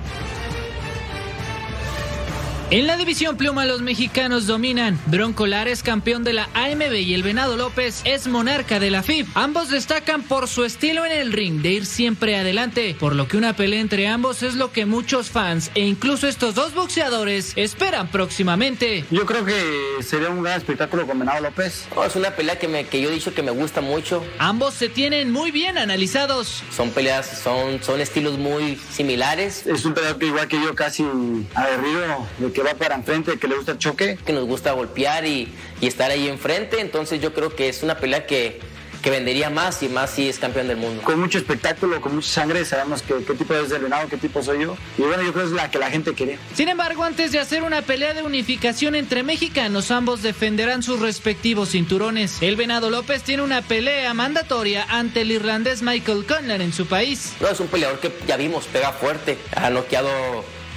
[2.71, 5.01] En la división pluma los mexicanos dominan.
[5.07, 9.03] Bronco Lara es campeón de la AMB y el Venado López es monarca de la
[9.03, 9.27] FIB.
[9.35, 13.39] Ambos destacan por su estilo en el ring de ir siempre adelante, por lo que
[13.39, 18.09] una pelea entre ambos es lo que muchos fans e incluso estos dos boxeadores esperan
[18.09, 19.07] próximamente.
[19.11, 21.87] Yo creo que sería un gran espectáculo con Venado López.
[22.07, 24.23] es una pelea que, me, que yo he dicho que me gusta mucho.
[24.39, 26.63] Ambos se tienen muy bien analizados.
[26.71, 29.67] Son peleas, son, son estilos muy similares.
[29.67, 31.07] Es un peleador que igual que yo casi
[31.55, 34.19] aguerrido de que va para enfrente, que le gusta el choque.
[34.25, 37.99] Que nos gusta golpear y, y estar ahí enfrente, entonces yo creo que es una
[37.99, 38.61] pelea que,
[39.03, 41.03] que vendería más y más si es campeón del mundo.
[41.03, 44.43] Con mucho espectáculo, con mucha sangre, sabemos que, qué tipo es el venado, qué tipo
[44.43, 44.77] soy yo.
[44.97, 46.39] Y bueno, yo creo que es la que la gente quiere.
[46.55, 51.71] Sin embargo, antes de hacer una pelea de unificación entre mexicanos, ambos defenderán sus respectivos
[51.71, 52.43] cinturones.
[52.43, 57.35] El Venado López tiene una pelea mandatoria ante el irlandés Michael Conner en su país.
[57.41, 60.11] No, es un peleador que ya vimos, pega fuerte, ha noqueado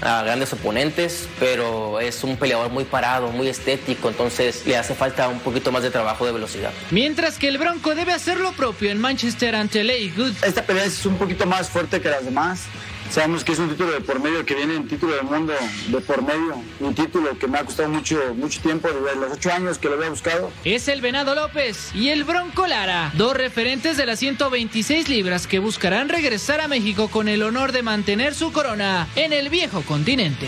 [0.02, 5.28] a grandes oponentes, pero es un peleador muy parado, muy estético, entonces le hace falta
[5.28, 6.72] un poquito más de trabajo de velocidad.
[6.89, 10.43] Mientras que el Bronco debe hacer lo propio en Manchester ante Ley Good.
[10.43, 12.64] Esta pelea es un poquito más fuerte que las demás.
[13.12, 15.51] Sabemos que es un título de por medio que viene en título del mundo
[15.88, 16.55] de por medio.
[16.80, 19.95] Un título que me ha costado mucho, mucho tiempo, desde los ocho años que lo
[19.95, 20.49] había buscado.
[20.64, 25.59] Es el Venado López y el Bronco Lara, dos referentes de las 126 libras que
[25.59, 30.47] buscarán regresar a México con el honor de mantener su corona en el viejo continente.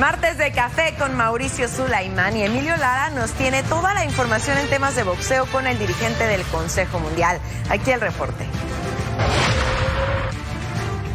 [0.00, 4.68] Martes de café con Mauricio Sulaimán y Emilio Lara nos tiene toda la información en
[4.68, 7.38] temas de boxeo con el dirigente del Consejo Mundial.
[7.68, 8.46] Aquí el reporte.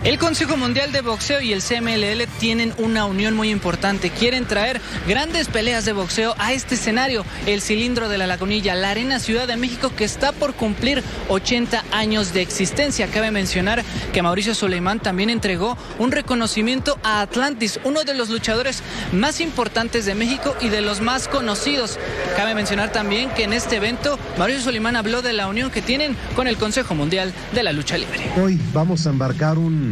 [0.04, 4.10] El Consejo Mundial de Boxeo y el CMLL tienen una unión muy importante.
[4.10, 8.89] Quieren traer grandes peleas de boxeo a este escenario, el cilindro de la Lagunilla, la
[8.89, 13.12] Arena Ciudad de México, que está por cumplir 80 años de existencia.
[13.12, 18.82] Cabe mencionar que Mauricio Suleimán también entregó un reconocimiento a Atlantis, uno de los luchadores
[19.14, 21.99] más importantes de México y de los más conocidos.
[22.36, 26.18] Cabe mencionar también que en este evento Mauricio Suleimán habló de la unión que tienen
[26.36, 28.32] con el Consejo Mundial de la Lucha Libre.
[28.41, 29.91] Hoy vamos a embarcar un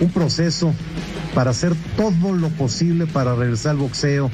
[0.00, 0.74] un proceso
[1.34, 4.30] para hacer todo lo posible para regresar al boxeo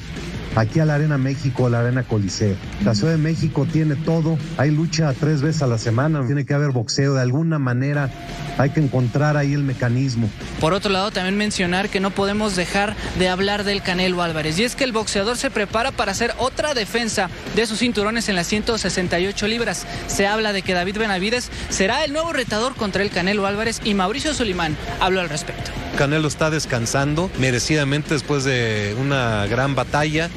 [0.56, 2.56] aquí a la Arena México, a la Arena Coliseo.
[2.84, 6.54] La Ciudad de México tiene todo, hay lucha tres veces a la semana, tiene que
[6.54, 8.10] haber boxeo, de alguna manera
[8.58, 10.28] hay que encontrar ahí el mecanismo.
[10.60, 14.64] Por otro lado, también mencionar que no podemos dejar de hablar del Canelo Álvarez, y
[14.64, 18.46] es que el boxeador se prepara para hacer otra defensa de sus cinturones en las
[18.46, 19.86] 168 libras.
[20.06, 23.94] Se habla de que David Benavides será el nuevo retador contra el Canelo Álvarez y
[23.94, 25.70] Mauricio Sulimán habló al respecto.
[25.96, 30.30] Canelo está descansando merecidamente después de una gran batalla.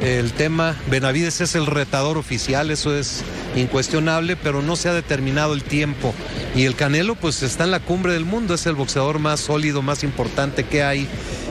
[0.00, 3.24] El tema, Benavides es el retador oficial, eso es
[3.56, 6.14] incuestionable, pero no se ha determinado el tiempo.
[6.54, 9.82] Y el Canelo pues está en la cumbre del mundo, es el boxeador más sólido,
[9.82, 11.08] más importante que hay.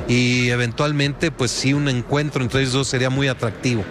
[0.07, 3.83] Y eventualmente pues sí, un encuentro entre ellos dos sería muy atractivo.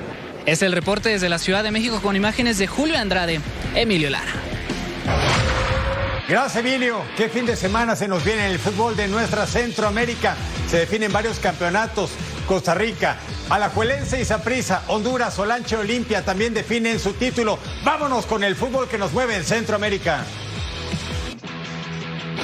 [0.46, 3.40] Es el reporte desde la Ciudad de México con imágenes de Julio Andrade,
[3.74, 4.32] Emilio Lara.
[6.28, 7.02] Gracias, Emilio.
[7.16, 10.34] Qué fin de semana se nos viene en el fútbol de nuestra Centroamérica.
[10.68, 12.11] Se definen varios campeonatos.
[12.47, 13.16] Costa Rica,
[13.51, 17.59] Alajuelense y Saprissa, Honduras, Olanche, Olimpia también definen su título.
[17.84, 20.24] Vámonos con el fútbol que nos mueve en Centroamérica.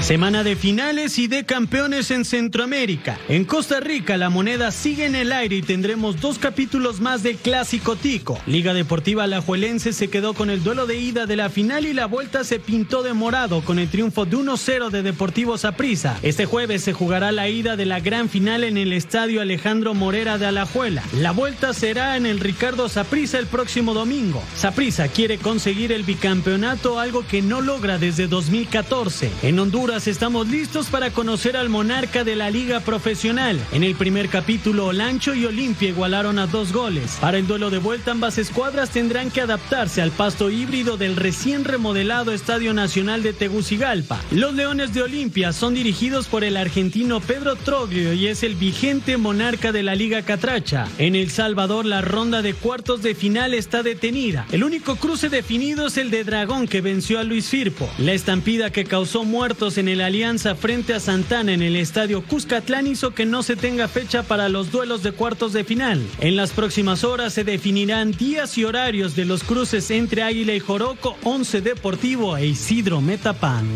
[0.03, 3.21] Semana de finales y de campeones en Centroamérica.
[3.29, 7.37] En Costa Rica la moneda sigue en el aire y tendremos dos capítulos más de
[7.37, 8.37] Clásico Tico.
[8.47, 12.07] Liga Deportiva Alajuelense se quedó con el duelo de ida de la final y la
[12.07, 16.19] vuelta se pintó de morado con el triunfo de 1-0 de Deportivo Saprissa.
[16.23, 20.37] Este jueves se jugará la ida de la gran final en el Estadio Alejandro Morera
[20.37, 21.05] de Alajuela.
[21.17, 24.43] La vuelta será en el Ricardo Saprissa el próximo domingo.
[24.57, 29.31] Saprissa quiere conseguir el bicampeonato, algo que no logra desde 2014.
[29.45, 33.61] En Honduras estamos listos para conocer al monarca de la liga profesional.
[33.73, 37.19] En el primer capítulo, Olancho y Olimpia igualaron a dos goles.
[37.21, 41.65] Para el duelo de vuelta, ambas escuadras tendrán que adaptarse al pasto híbrido del recién
[41.65, 44.19] remodelado Estadio Nacional de Tegucigalpa.
[44.31, 49.19] Los Leones de Olimpia son dirigidos por el argentino Pedro Troglio y es el vigente
[49.19, 50.89] monarca de la Liga Catracha.
[50.97, 54.47] En El Salvador, la ronda de cuartos de final está detenida.
[54.53, 57.91] El único cruce definido es el de Dragón que venció a Luis Firpo.
[57.99, 62.87] La estampida que causó muertos en el Alianza frente a Santana en el estadio Cuscatlán
[62.87, 66.03] hizo que no se tenga fecha para los duelos de cuartos de final.
[66.21, 70.61] En las próximas horas se definirán días y horarios de los cruces entre Águila y
[70.61, 73.67] Joroco, Once Deportivo e Isidro Metapán.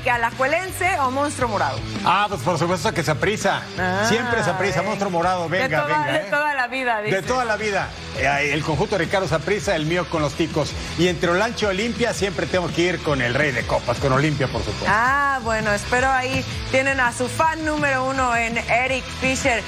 [0.00, 1.78] A Eric, ¿alajuelense o monstruo morado?
[2.06, 3.62] Ah, pues por supuesto que se aprisa.
[3.78, 6.12] Ah, Siempre se aprisa, monstruo morado, venga, de toda, venga.
[6.12, 6.26] De ¿eh?
[6.30, 7.16] toda la vida, dice.
[7.16, 7.88] De toda la vida.
[8.18, 10.72] Eh, El conjunto de Ricardo Saprisa, el mío con los ticos.
[10.98, 14.12] Y entre Olancho y Olimpia siempre tengo que ir con el rey de copas, con
[14.12, 14.86] Olimpia, por supuesto.
[14.88, 19.62] Ah, bueno, espero ahí tienen a su fan número uno en Eric Fisher.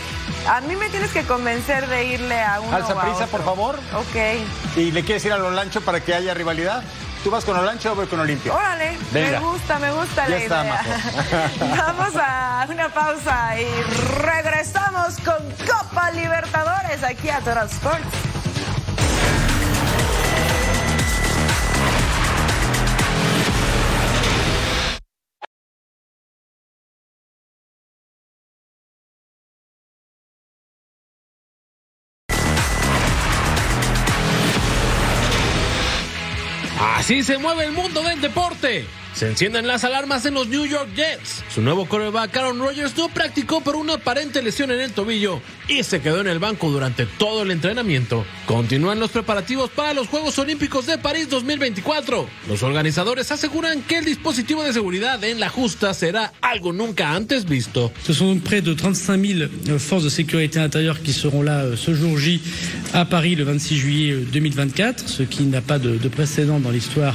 [0.49, 3.29] A mí me tienes que convencer de irle a uno Al o a Saprissa, otro.
[3.29, 3.79] por favor.
[3.97, 4.77] Ok.
[4.77, 6.83] ¿Y le quieres ir al Olancho para que haya rivalidad?
[7.23, 8.53] ¿Tú vas con Olancho o voy con Olimpia?
[8.53, 9.39] Órale, Venga.
[9.41, 11.51] me gusta, me gusta Ya la está, idea.
[11.87, 13.83] Vamos a una pausa y
[14.21, 18.32] regresamos con Copa Libertadores aquí a Toro Sports.
[37.13, 38.87] Así se mueve el mundo del deporte.
[39.15, 41.45] Se encienden las alarmas en los New York Jets.
[41.55, 45.83] Su nuevo coreback Aaron Rodgers no practicó por una aparente lesión en el tobillo y
[45.83, 48.25] se quedó en el banco durante todo el entrenamiento.
[48.47, 52.27] Continúan los preparativos para los Juegos Olímpicos de París 2024.
[52.49, 57.45] Los organizadores aseguran que el dispositivo de seguridad en la justa será algo nunca antes
[57.45, 57.93] visto.
[58.05, 61.77] Ce sont près de 35 000 euh, forces de sécurité intérieure qui seront là euh,
[61.77, 62.41] ce jour J
[62.95, 66.71] à Paris le 26 juillet euh, 2024, ce qui n'a pas de, de précédent dans
[66.71, 67.15] l'histoire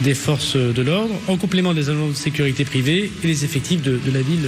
[0.00, 4.00] des forces de l'ordre, en complément des agents de sécurité privés et les effectifs de,
[4.12, 4.46] la ville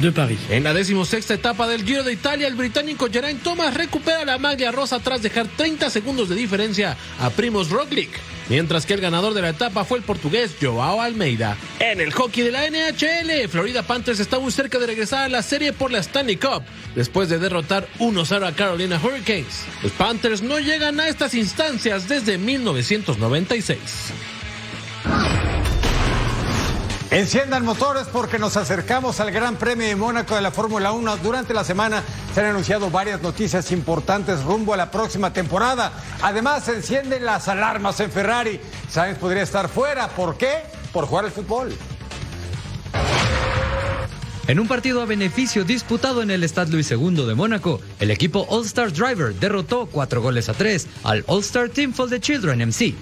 [0.00, 0.38] de Paris.
[0.50, 4.70] En la decimosexta etapa del Giro de Italia, el británico Geraint Thomas recupera la maglia
[4.70, 8.10] rosa tras dejar 30 segundos de diferencia a Primoz Roglic,
[8.48, 11.56] mientras que el ganador de la etapa fue el portugués Joao Almeida.
[11.80, 15.42] En el hockey de la NHL, Florida Panthers está muy cerca de regresar a la
[15.42, 16.62] serie por la Stanley Cup,
[16.94, 19.64] después de derrotar 1-0 a Carolina Hurricanes.
[19.82, 23.78] Los Panthers no llegan a estas instancias desde 1996.
[27.12, 31.18] Enciendan motores porque nos acercamos al Gran Premio de Mónaco de la Fórmula 1.
[31.18, 32.02] Durante la semana
[32.34, 35.92] se han anunciado varias noticias importantes rumbo a la próxima temporada.
[36.22, 38.58] Además, se encienden las alarmas en Ferrari.
[38.88, 40.08] Sainz podría estar fuera.
[40.08, 40.62] ¿Por qué?
[40.90, 41.76] Por jugar al fútbol.
[44.48, 48.46] En un partido a beneficio disputado en el Stade Louis II de Mónaco, el equipo
[48.48, 52.68] All Star Driver derrotó cuatro goles a tres al All Star Team for the Children
[52.68, 52.94] MC.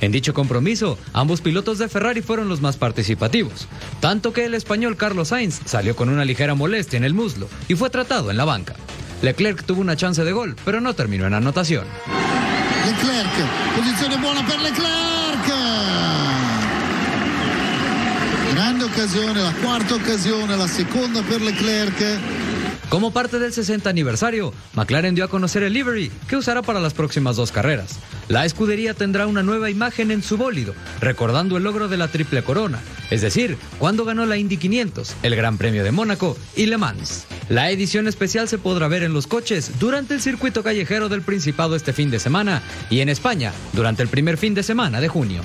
[0.00, 3.68] En dicho compromiso, ambos pilotos de Ferrari fueron los más participativos,
[4.00, 7.74] tanto que el español Carlos Sainz salió con una ligera molestia en el muslo y
[7.74, 8.74] fue tratado en la banca.
[9.22, 11.86] Leclerc tuvo una chance de gol, pero no terminó en anotación.
[12.84, 13.30] Leclerc,
[13.76, 14.94] posizione buona per Leclerc.
[18.52, 22.43] Grande occasione, la quarta occasione, la seconda per Leclerc.
[22.94, 26.94] Como parte del 60 aniversario, McLaren dio a conocer el livery que usará para las
[26.94, 27.98] próximas dos carreras.
[28.28, 32.44] La escudería tendrá una nueva imagen en su bólido, recordando el logro de la triple
[32.44, 32.78] corona,
[33.10, 37.26] es decir, cuando ganó la Indy 500, el Gran Premio de Mónaco y Le Mans.
[37.48, 41.74] La edición especial se podrá ver en los coches durante el circuito callejero del Principado
[41.74, 45.42] este fin de semana y en España durante el primer fin de semana de junio.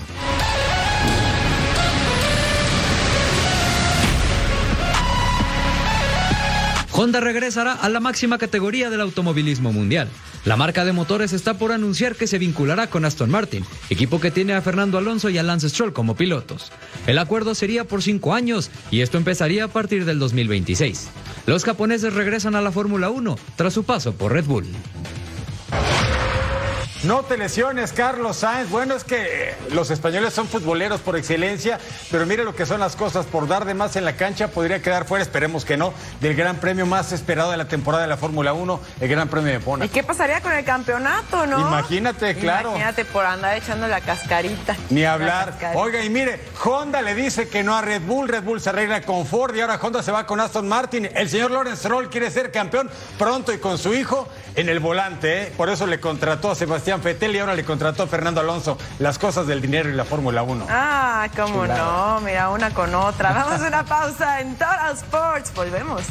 [7.02, 10.10] Honda regresará a la máxima categoría del automovilismo mundial.
[10.44, 14.32] La marca de motores está por anunciar que se vinculará con Aston Martin, equipo que
[14.32, 16.74] tiene a Fernando Alonso y a Lance Stroll como pilotos.
[17.08, 21.08] El acuerdo sería por cinco años y esto empezaría a partir del 2026.
[21.46, 24.66] Los japoneses regresan a la Fórmula 1 tras su paso por Red Bull.
[27.04, 28.70] No te lesiones, Carlos Sainz.
[28.70, 31.80] Bueno, es que eh, los españoles son futboleros por excelencia,
[32.12, 33.26] pero mire lo que son las cosas.
[33.26, 36.58] Por dar de más en la cancha, podría quedar fuera, esperemos que no, del gran
[36.58, 39.66] premio más esperado de la temporada de la Fórmula 1, el Gran Premio de ¿Y
[39.66, 39.94] Mónaco.
[39.94, 41.60] qué pasaría con el campeonato, no?
[41.62, 42.72] Imagínate, claro.
[42.72, 44.76] Imagínate por andar echando la cascarita.
[44.90, 45.46] Ni La hablar.
[45.52, 45.80] cascarita.
[45.80, 49.04] Oiga, y mire, Honda le dice que no a Red Bull, Red Bull se arregla
[49.04, 51.10] con Ford y ahora Honda se va con Aston Martin.
[51.16, 55.44] El señor Lawrence Stroll quiere ser campeón pronto y con su hijo en el volante,
[55.44, 55.54] ¿eh?
[55.56, 58.78] Por eso le contrató a Sebastián Vettel y ahora le contrató a Fernando Alonso.
[59.00, 60.68] Las cosas del dinero y la Fórmula 1.
[60.70, 63.32] Ah, cómo no, mira, una con otra.
[63.32, 65.54] Vamos a una pausa en Total Sports.
[65.56, 66.04] Volvemos.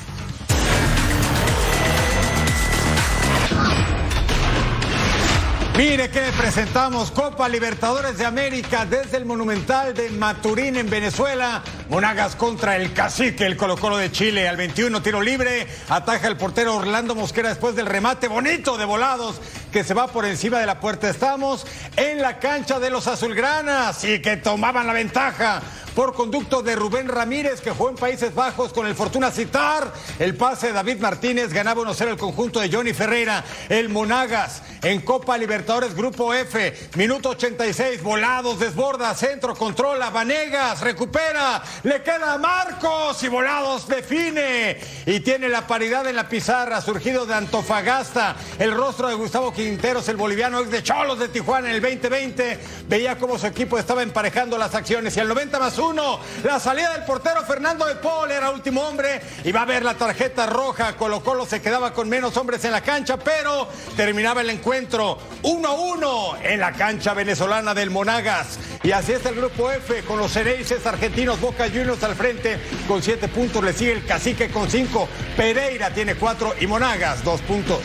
[5.79, 11.63] Mire que le presentamos Copa Libertadores de América desde el Monumental de Maturín en Venezuela.
[11.89, 14.49] Monagas contra el cacique, el Colo Colo de Chile.
[14.49, 19.41] Al 21 tiro libre, ataja el portero Orlando Mosquera después del remate bonito de volados
[19.73, 21.09] que se va por encima de la puerta.
[21.09, 21.65] Estamos
[21.97, 25.63] en la cancha de los azulgranas y que tomaban la ventaja
[25.95, 29.93] por conducto de Rubén Ramírez, que jugó en Países Bajos con el Fortuna Citar.
[30.19, 33.45] El pase de David Martínez ganaba 1-0 el conjunto de Johnny Ferreira.
[33.69, 36.89] El Monagas en Copa Libertadores Grupo F.
[36.97, 44.79] Minuto 86, volados, desborda, centro, controla, Vanegas, recupera, le queda a Marcos y volados define.
[45.05, 48.35] Y tiene la paridad en la pizarra, surgido de Antofagasta.
[48.59, 52.59] El rostro de Gustavo Quinteros, el boliviano ex de Cholos de Tijuana en el 2020.
[52.89, 56.95] Veía cómo su equipo estaba emparejando las acciones y al 90 más 1 la salida
[56.95, 59.21] del portero Fernando de Paul era último hombre.
[59.45, 60.97] Y va a ver la tarjeta roja.
[60.97, 65.19] Colo Colo se quedaba con menos hombres en la cancha, pero terminaba el encuentro
[65.59, 68.59] 1-1 en la cancha venezolana del Monagas.
[68.83, 73.03] Y así está el grupo F con los Cereices argentinos, Boca Juniors al frente con
[73.03, 73.65] 7 puntos.
[73.65, 75.09] Le sigue el Cacique con 5.
[75.37, 77.81] Pereira tiene 4 y Monagas 2 puntos.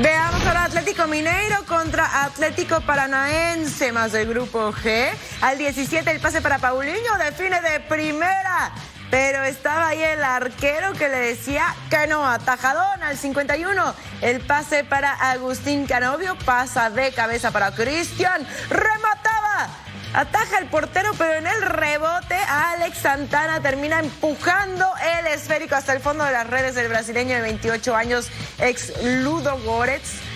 [0.00, 5.08] Veamos ahora Atlético Mineiro contra Atlético Paranaense, más del grupo G.
[5.40, 8.72] Al 17 el pase para Paulinho, define de primera.
[9.10, 13.94] Pero estaba ahí el arquero que le decía que no, atajadón al 51.
[14.20, 19.68] El pase para Agustín Canovio, pasa de cabeza para Cristian, remataba
[20.14, 24.86] Ataja el portero, pero en el rebote Alex Santana termina empujando
[25.20, 28.28] el esférico hasta el fondo de las redes del brasileño de 28 años,
[28.58, 30.27] ex Ludo Goretz.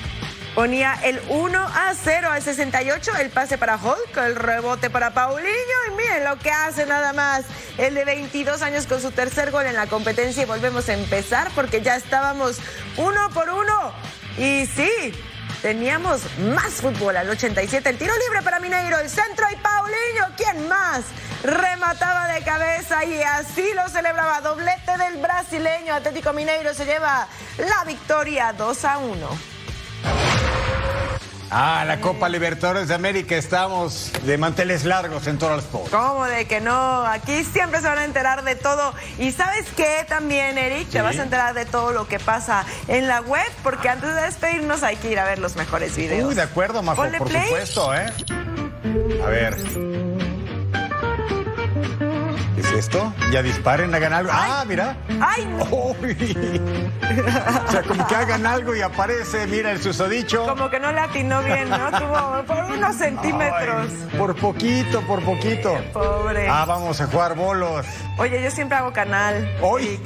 [0.55, 5.49] Ponía el 1 a 0 al 68, el pase para Hulk, el rebote para Paulinho
[5.89, 7.47] y miren lo que hace nada más.
[7.79, 11.51] El de 22 años con su tercer gol en la competencia y volvemos a empezar
[11.55, 12.59] porque ya estábamos
[12.99, 13.93] uno por uno.
[14.37, 15.15] Y sí,
[15.63, 17.89] Teníamos más fútbol al 87.
[17.89, 20.35] El tiro libre para Mineiro, el centro y Paulinho.
[20.37, 21.05] ¿Quién más?
[21.45, 24.41] Remataba de cabeza y así lo celebraba.
[24.41, 25.95] Doblete del brasileño.
[25.95, 27.29] Atlético Mineiro se lleva
[27.59, 29.52] la victoria 2 a 1.
[31.55, 35.91] Ah, la Copa Libertadores de América, estamos de manteles largos en todos los Sport.
[35.91, 37.05] ¿Cómo de que no?
[37.05, 38.95] Aquí siempre se van a enterar de todo.
[39.19, 40.89] Y ¿sabes qué también, Eric?
[40.89, 44.23] Te vas a enterar de todo lo que pasa en la web, porque antes de
[44.23, 46.27] despedirnos hay que ir a ver los mejores videos.
[46.27, 48.07] Uy, de acuerdo, Majo, por supuesto, ¿eh?
[49.23, 50.12] A ver
[52.79, 53.13] esto?
[53.31, 54.31] Ya disparen, hagan algo.
[54.33, 54.97] ah, mira.
[55.21, 55.47] ¡Ay!
[55.61, 55.95] o
[57.71, 60.47] sea, como que hagan algo y aparece, mira el susodicho.
[60.47, 61.91] Como que no le atinó bien, ¿no?
[61.91, 63.89] Tuvo por unos centímetros.
[64.19, 65.77] por poquito, por poquito.
[65.93, 66.49] pobre.
[66.49, 67.87] Ah, vamos a jugar bolos.
[68.19, 69.57] Oye, yo siempre hago canal.
[69.61, 70.01] Hoy.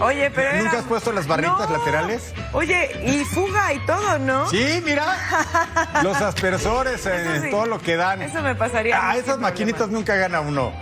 [0.00, 0.62] Oye, pero.
[0.62, 2.32] ¿Nunca has puesto las barritas laterales?
[2.52, 4.48] Oye, y fuga y todo, ¿no?
[4.48, 5.16] Sí, mira.
[6.02, 8.22] Los aspersores, en todo lo que dan.
[8.22, 8.96] Eso me pasaría.
[9.00, 10.72] Ah, esas maquinitas nunca gana uno.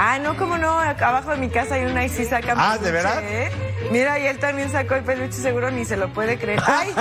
[0.00, 2.78] Ah, no, cómo no, acá abajo de mi casa hay una y sí saca Ah,
[2.78, 3.20] ¿de verdad?
[3.24, 3.50] ¿eh?
[3.90, 6.62] Mira, y él también sacó el peluche, seguro ni se lo puede creer.
[6.66, 6.94] ¡Ay!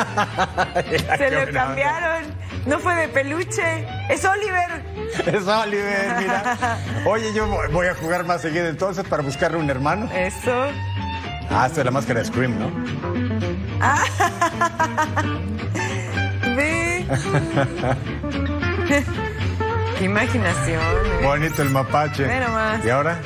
[1.15, 2.23] se lo cambiaron.
[2.65, 4.83] No fue de peluche, es Oliver.
[5.27, 6.57] Es Oliver, mira.
[7.05, 10.09] Oye, yo voy a jugar más seguido entonces para buscarle un hermano.
[10.11, 10.71] Eso.
[11.51, 12.71] Ah, esta es la máscara de Scream, ¿no?
[13.79, 14.03] Ah.
[16.55, 17.05] Ve.
[19.97, 20.81] Qué imaginación.
[20.81, 21.23] ¿eh?
[21.23, 22.25] Bonito el mapache.
[22.25, 22.85] Pero más.
[22.85, 23.19] ¿Y ahora?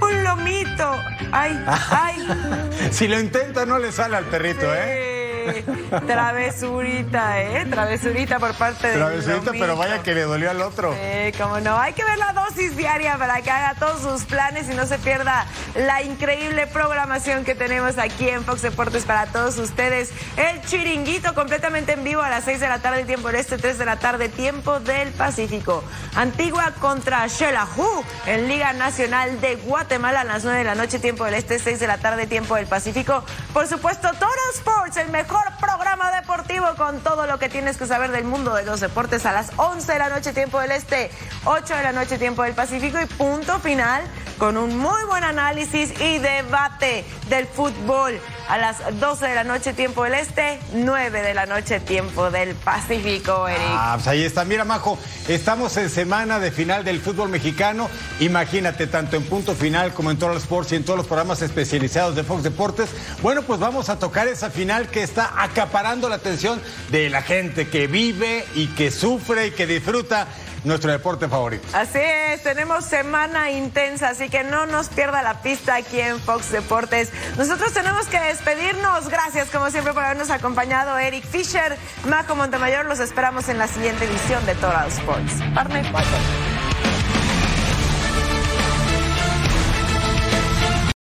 [0.00, 0.94] Un lomito.
[1.30, 2.26] Ay, ay.
[2.90, 5.09] si lo intenta no le sale al perrito, ¿eh?
[6.06, 7.66] Travesurita, ¿eh?
[7.66, 8.94] Travesurita por parte de.
[8.94, 10.92] Travesurita, pero vaya que le dolió al otro.
[10.92, 11.78] Sí, cómo no.
[11.78, 14.98] Hay que ver la dosis diaria para que haga todos sus planes y no se
[14.98, 20.10] pierda la increíble programación que tenemos aquí en Fox Deportes para todos ustedes.
[20.36, 23.78] El chiringuito completamente en vivo a las 6 de la tarde, tiempo del este, 3
[23.78, 25.84] de la tarde, tiempo del Pacífico.
[26.14, 31.24] Antigua contra Shelahu en Liga Nacional de Guatemala a las 9 de la noche, tiempo
[31.24, 33.24] del este, 6 de la tarde, tiempo del Pacífico.
[33.52, 35.29] Por supuesto, Toro Sports, el mejor
[35.60, 39.32] programa deportivo con todo lo que tienes que saber del mundo de los deportes a
[39.32, 41.10] las 11 de la noche tiempo del este,
[41.44, 44.02] 8 de la noche tiempo del Pacífico y punto final
[44.38, 48.18] con un muy buen análisis y debate del fútbol
[48.48, 52.54] a las 12 de la noche tiempo del este, 9 de la noche tiempo del
[52.54, 53.62] Pacífico, Eric.
[53.66, 54.44] Ah, pues ahí está.
[54.44, 57.88] Mira, Majo, estamos en semana de final del fútbol mexicano.
[58.20, 61.42] Imagínate, tanto en punto final como en todos los sports y en todos los programas
[61.42, 62.90] especializados de Fox Deportes.
[63.22, 66.60] Bueno, pues vamos a tocar esa final que está acaparando la atención
[66.90, 70.26] de la gente que vive y que sufre y que disfruta
[70.64, 71.66] nuestro deporte favorito.
[71.72, 76.50] Así es, tenemos semana intensa, así que no nos pierda la pista aquí en Fox
[76.52, 77.10] Deportes.
[77.36, 79.08] Nosotros tenemos que despedirnos.
[79.08, 80.98] Gracias, como siempre, por habernos acompañado.
[80.98, 81.76] Eric Fisher,
[82.08, 85.32] Majo Montemayor, los esperamos en la siguiente edición de Total Sports.
[85.54, 85.86] Partner,